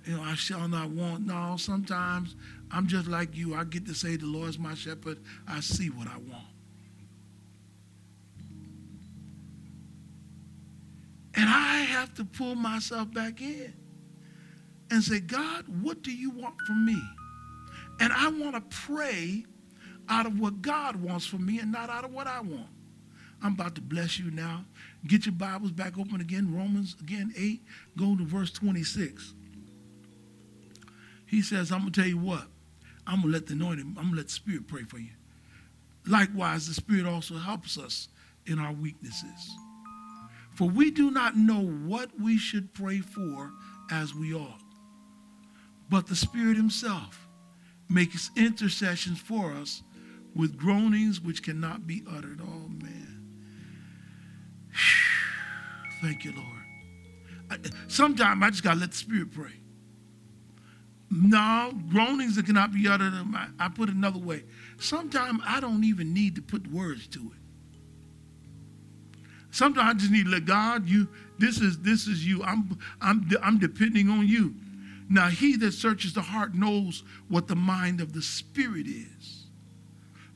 [0.07, 1.27] you know, I shall not want.
[1.27, 2.37] No, sometimes
[2.71, 3.55] I'm just like you.
[3.55, 5.19] I get to say, the Lord's my shepherd.
[5.49, 6.45] I see what I want.
[11.35, 13.75] And I have to pull myself back in
[14.91, 17.01] and say, God, what do you want from me?
[18.01, 19.45] And I want to pray
[20.09, 22.69] out of what God wants for me and not out of what I want.
[23.43, 24.65] I'm about to bless you now.
[25.07, 26.55] Get your Bibles back open again.
[26.55, 27.63] Romans again 8,
[27.97, 29.35] go to verse 26.
[31.27, 32.47] He says, I'm going to tell you what.
[33.07, 35.11] I'm going to let the anointing, I'm going to let the Spirit pray for you.
[36.07, 38.09] Likewise, the Spirit also helps us
[38.47, 39.51] in our weaknesses.
[40.55, 43.53] For we do not know what we should pray for
[43.91, 44.61] as we ought.
[45.89, 47.27] But the Spirit Himself
[47.89, 49.83] makes intercessions for us
[50.35, 52.41] with groanings which cannot be uttered.
[52.43, 53.23] Oh, man.
[56.03, 57.73] Thank you, Lord.
[57.89, 59.53] Sometimes I just got to let the Spirit pray.
[61.11, 63.13] No, groanings that cannot be uttered.
[63.15, 64.45] Um, I put it another way.
[64.79, 67.39] Sometimes I don't even need to put words to it.
[69.53, 71.09] Sometimes I just need to let God, you,
[71.39, 72.43] this is this is you.
[72.43, 74.55] I'm I'm I'm depending on you.
[75.09, 79.47] Now he that searches the heart knows what the mind of the spirit is.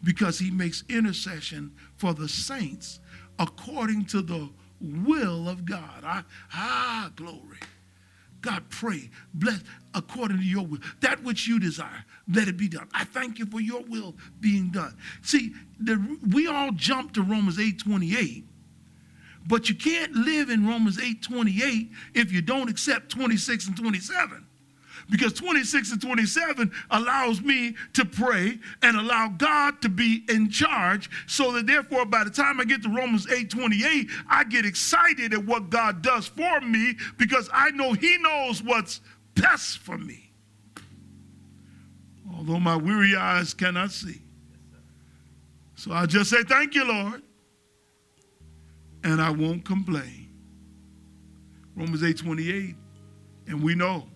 [0.02, 3.00] Because he makes intercession for the saints
[3.38, 4.48] according to the
[4.80, 6.04] will of God.
[6.04, 6.22] I,
[6.54, 7.58] ah, glory.
[8.40, 9.60] God, pray, bless
[9.94, 10.78] according to your will.
[11.00, 12.88] That which you desire, let it be done.
[12.94, 14.96] I thank you for your will being done.
[15.20, 18.44] See, the, we all jump to Romans 8 28,
[19.46, 24.46] but you can't live in Romans 8 28 if you don't accept 26 and 27
[25.08, 31.10] because 26 and 27 allows me to pray and allow God to be in charge
[31.26, 35.32] so that therefore by the time I get to Romans 8 28, I get excited
[35.32, 39.00] at what God does for me because I know He knows what's
[39.34, 40.30] best for me.
[42.36, 44.20] Although my weary eyes cannot see.
[45.74, 47.22] So I just say, Thank you, Lord.
[49.02, 50.28] And I won't complain.
[51.74, 52.76] Romans 8 28.
[53.46, 54.06] And we know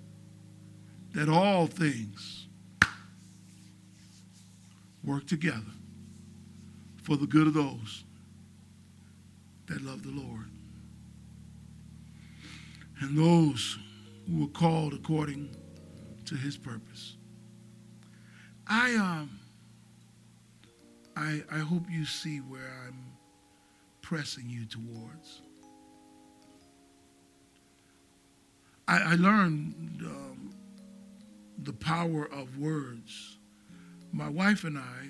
[1.15, 2.47] that all things
[5.05, 5.61] work together
[7.03, 8.05] for the good of those
[9.67, 10.49] that love the Lord
[13.01, 13.79] and those
[14.29, 15.55] who are called according
[16.25, 17.17] to his purpose.
[18.67, 19.39] I um
[21.17, 23.05] I I hope you see where I'm
[24.01, 25.43] pressing you towards.
[28.87, 30.55] I, I learned um,
[31.63, 33.39] the power of words.
[34.13, 35.09] My wife and I,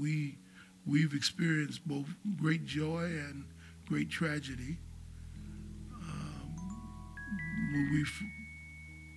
[0.00, 0.38] we,
[0.86, 2.06] we've experienced both
[2.36, 3.44] great joy and
[3.86, 4.78] great tragedy.
[5.94, 6.54] Um,
[7.72, 8.04] when we,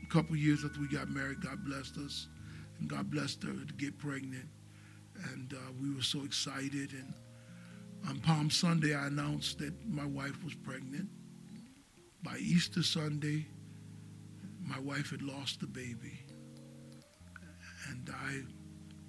[0.04, 2.28] a couple years after we got married, God blessed us,
[2.80, 4.48] and God blessed her to get pregnant,
[5.34, 6.92] and uh, we were so excited.
[6.94, 7.14] And
[8.08, 11.10] on Palm Sunday, I announced that my wife was pregnant.
[12.24, 13.46] By Easter Sunday,
[14.64, 16.20] my wife had lost the baby
[17.92, 18.42] and I,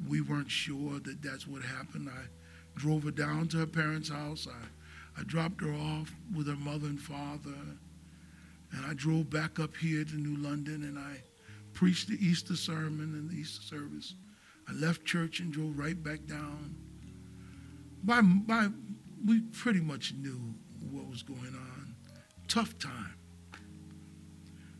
[0.08, 2.10] we weren't sure that that's what happened.
[2.10, 2.24] I
[2.74, 4.48] drove her down to her parents' house.
[4.50, 7.54] I, I dropped her off with her mother and father,
[8.72, 11.22] and I drove back up here to New London, and I
[11.72, 14.14] preached the Easter sermon and the Easter service.
[14.68, 16.74] I left church and drove right back down.
[18.04, 18.68] By, by,
[19.24, 20.54] we pretty much knew
[20.90, 21.94] what was going on.
[22.48, 23.14] Tough time.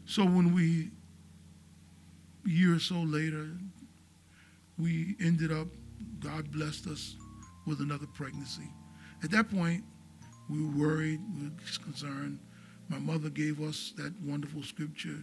[0.05, 0.91] So when we,
[2.47, 3.49] a year or so later,
[4.83, 5.69] we ended up,
[6.19, 7.17] God blessed us
[7.67, 8.69] with another pregnancy.
[9.23, 9.85] At that point,
[10.51, 12.41] we were worried, we were concerned.
[12.89, 15.23] My mother gave us that wonderful scripture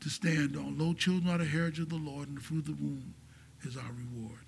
[0.00, 0.78] to stand on.
[0.78, 3.14] Lo, children are the heritage of the Lord, and the fruit of the womb
[3.62, 4.40] is our reward.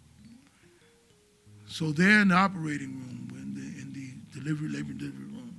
[1.67, 5.55] So there in the operating room, in the, in the delivery, labor and delivery room,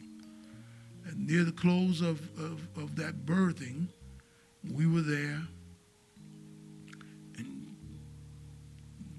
[1.05, 3.87] and near the close of, of, of that birthing,
[4.73, 5.41] we were there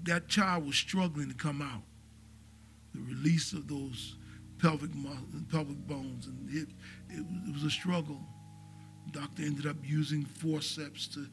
[0.03, 1.83] that child was struggling to come out.
[2.93, 4.15] The release of those
[4.59, 4.91] pelvic
[5.49, 6.69] pelvic bones, and it,
[7.09, 8.21] it, it was a struggle.
[9.05, 11.27] The doctor ended up using forceps to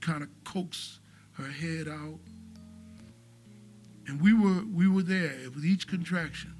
[0.00, 1.00] kind of coax
[1.32, 2.18] her head out,
[4.06, 6.54] and we were we were there with each contraction.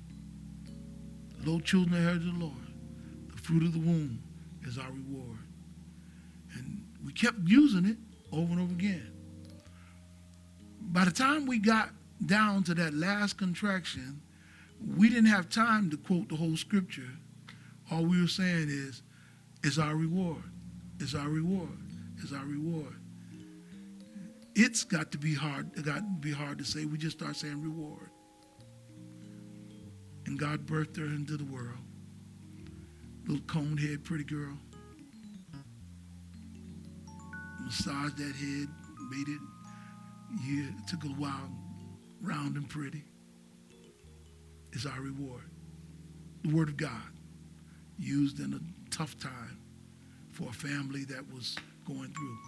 [1.38, 2.66] Little children of the Lord,
[3.30, 4.20] the fruit of the womb
[4.66, 5.38] is our reward,
[6.54, 7.96] and we kept using it
[8.32, 9.17] over and over again.
[10.80, 11.90] By the time we got
[12.24, 14.20] down to that last contraction,
[14.96, 17.10] we didn't have time to quote the whole scripture.
[17.90, 19.02] All we were saying is,
[19.64, 20.42] is our reward,
[21.00, 21.78] is our reward,
[22.22, 22.94] is our reward.
[24.54, 26.84] It's got to be hard, it got to be hard to say.
[26.84, 28.10] We just start saying reward.
[30.26, 31.78] And God birthed her into the world.
[33.26, 34.58] Little cone head, pretty girl.
[37.64, 38.68] Massaged that head,
[39.10, 39.40] made it,
[40.44, 41.50] yeah, it took a while,
[42.20, 43.04] round and pretty
[44.72, 45.44] is our reward.
[46.42, 46.90] The Word of God,
[47.98, 49.58] used in a tough time
[50.32, 51.56] for a family that was
[51.86, 52.38] going through.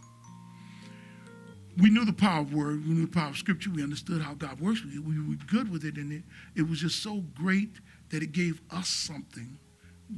[1.79, 4.35] We knew the power of Word, we knew the power of Scripture, we understood how
[4.35, 6.23] God works with it, we were good with it, and it,
[6.55, 9.59] it was just so great that it gave us something.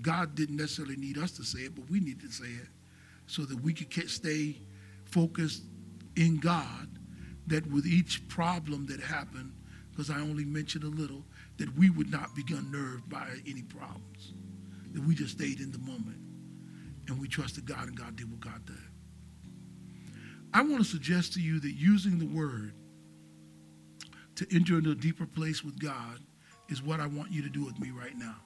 [0.00, 2.68] God didn't necessarily need us to say it, but we needed to say it
[3.26, 4.56] so that we could stay
[5.04, 5.62] focused
[6.16, 6.88] in God,
[7.46, 9.52] that with each problem that happened,
[9.90, 11.24] because I only mentioned a little,
[11.58, 14.32] that we would not be unnerved by any problems,
[14.92, 16.18] that we just stayed in the moment
[17.08, 18.76] and we trusted God and God did what God did.
[20.54, 22.74] I want to suggest to you that using the word
[24.36, 26.20] to enter into a deeper place with God
[26.68, 28.36] is what I want you to do with me right now.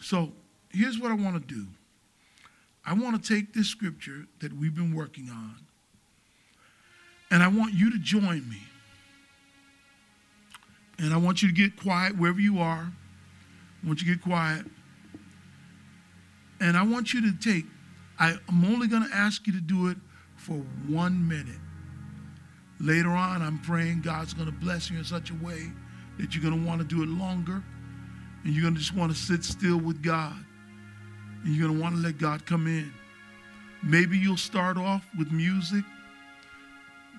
[0.00, 0.32] So
[0.70, 1.66] here's what I want to do
[2.84, 5.56] I want to take this scripture that we've been working on,
[7.32, 8.62] and I want you to join me
[10.98, 12.92] and I want you to get quiet wherever you are.
[13.82, 14.64] I want you to get quiet.
[16.60, 17.64] And I want you to take,
[18.20, 19.96] I, I'm only going to ask you to do it
[20.36, 20.54] for
[20.86, 21.58] one minute.
[22.78, 25.72] Later on, I'm praying God's going to bless you in such a way
[26.18, 27.64] that you're going to want to do it longer.
[28.44, 30.36] And you're going to just want to sit still with God.
[31.44, 32.92] And you're going to want to let God come in.
[33.82, 35.84] Maybe you'll start off with music,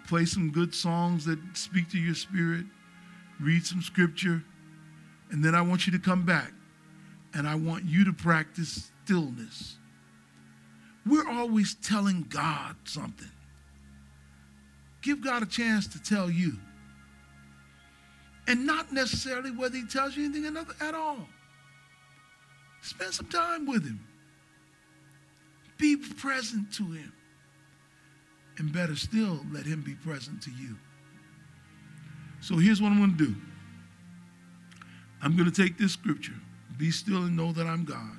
[0.07, 2.65] play some good songs that speak to your spirit
[3.39, 4.43] read some scripture,
[5.31, 6.51] and then I want you to come back
[7.33, 9.77] and I want you to practice stillness.
[11.05, 13.29] We're always telling God something.
[15.01, 16.53] Give God a chance to tell you.
[18.47, 21.27] And not necessarily whether he tells you anything at all.
[22.81, 24.05] Spend some time with him.
[25.77, 27.12] Be present to him.
[28.57, 30.77] And better still, let him be present to you.
[32.41, 33.35] So here's what I'm going to do
[35.21, 36.33] I'm going to take this scripture
[36.77, 38.17] be still and know that I'm God.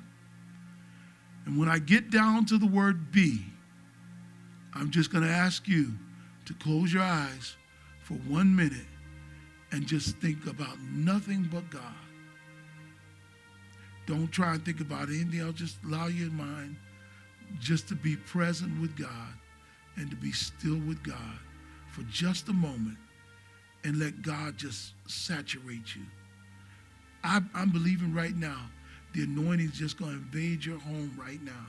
[1.45, 3.45] And when I get down to the word be,
[4.73, 5.91] I'm just going to ask you
[6.45, 7.55] to close your eyes
[8.01, 8.87] for one minute
[9.71, 11.81] and just think about nothing but God.
[14.07, 15.55] Don't try and think about anything else.
[15.55, 16.77] Just allow your mind
[17.59, 19.33] just to be present with God
[19.97, 21.39] and to be still with God
[21.91, 22.97] for just a moment
[23.83, 26.01] and let God just saturate you.
[27.23, 28.69] I, am believing right now
[29.13, 31.65] the anointing is just going to invade your home right now.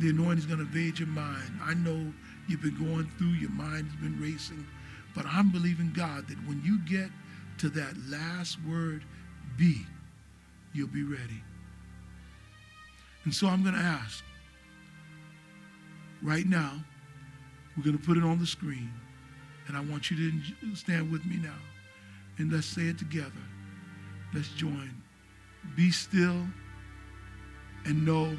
[0.00, 1.60] The anointing is going to invade your mind.
[1.62, 2.12] I know
[2.48, 4.66] you've been going through, your mind has been racing,
[5.14, 7.10] but I'm believing God that when you get
[7.58, 9.04] to that last word,
[9.58, 9.84] be,
[10.72, 11.42] you'll be ready.
[13.24, 14.24] And so I'm going to ask
[16.22, 16.82] right now,
[17.80, 18.92] we're going to put it on the screen.
[19.66, 21.56] And I want you to stand with me now.
[22.36, 23.30] And let's say it together.
[24.34, 24.90] Let's join.
[25.76, 26.46] Be still
[27.86, 28.36] and know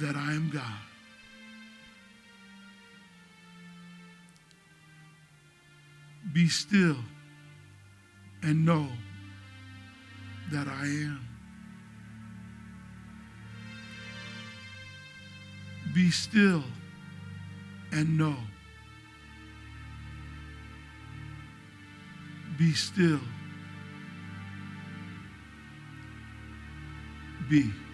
[0.00, 0.62] that I am God.
[6.32, 6.96] Be still
[8.42, 8.86] and know
[10.50, 11.20] that I am.
[15.94, 16.64] Be still
[17.92, 18.36] and know
[22.58, 23.20] Be still.
[27.50, 27.85] Be.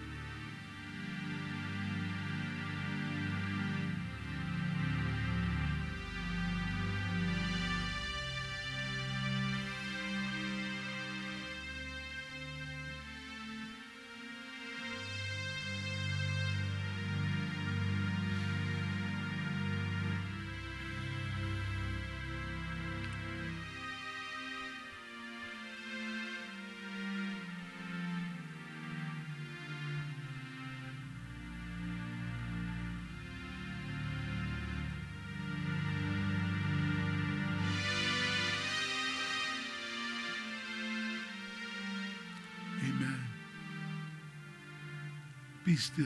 [45.73, 46.05] Be still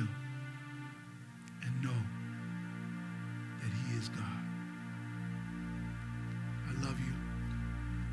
[1.64, 2.03] and know
[3.61, 4.23] that He is God.
[6.69, 7.12] I love you.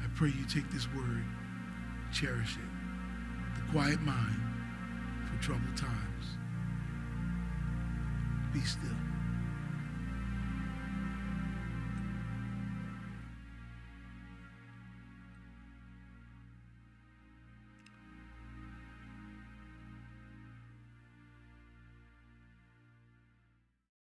[0.03, 1.23] I pray you take this word,
[2.11, 3.55] cherish it.
[3.55, 4.41] The quiet mind
[5.27, 6.25] for troubled times.
[8.51, 9.12] Be still.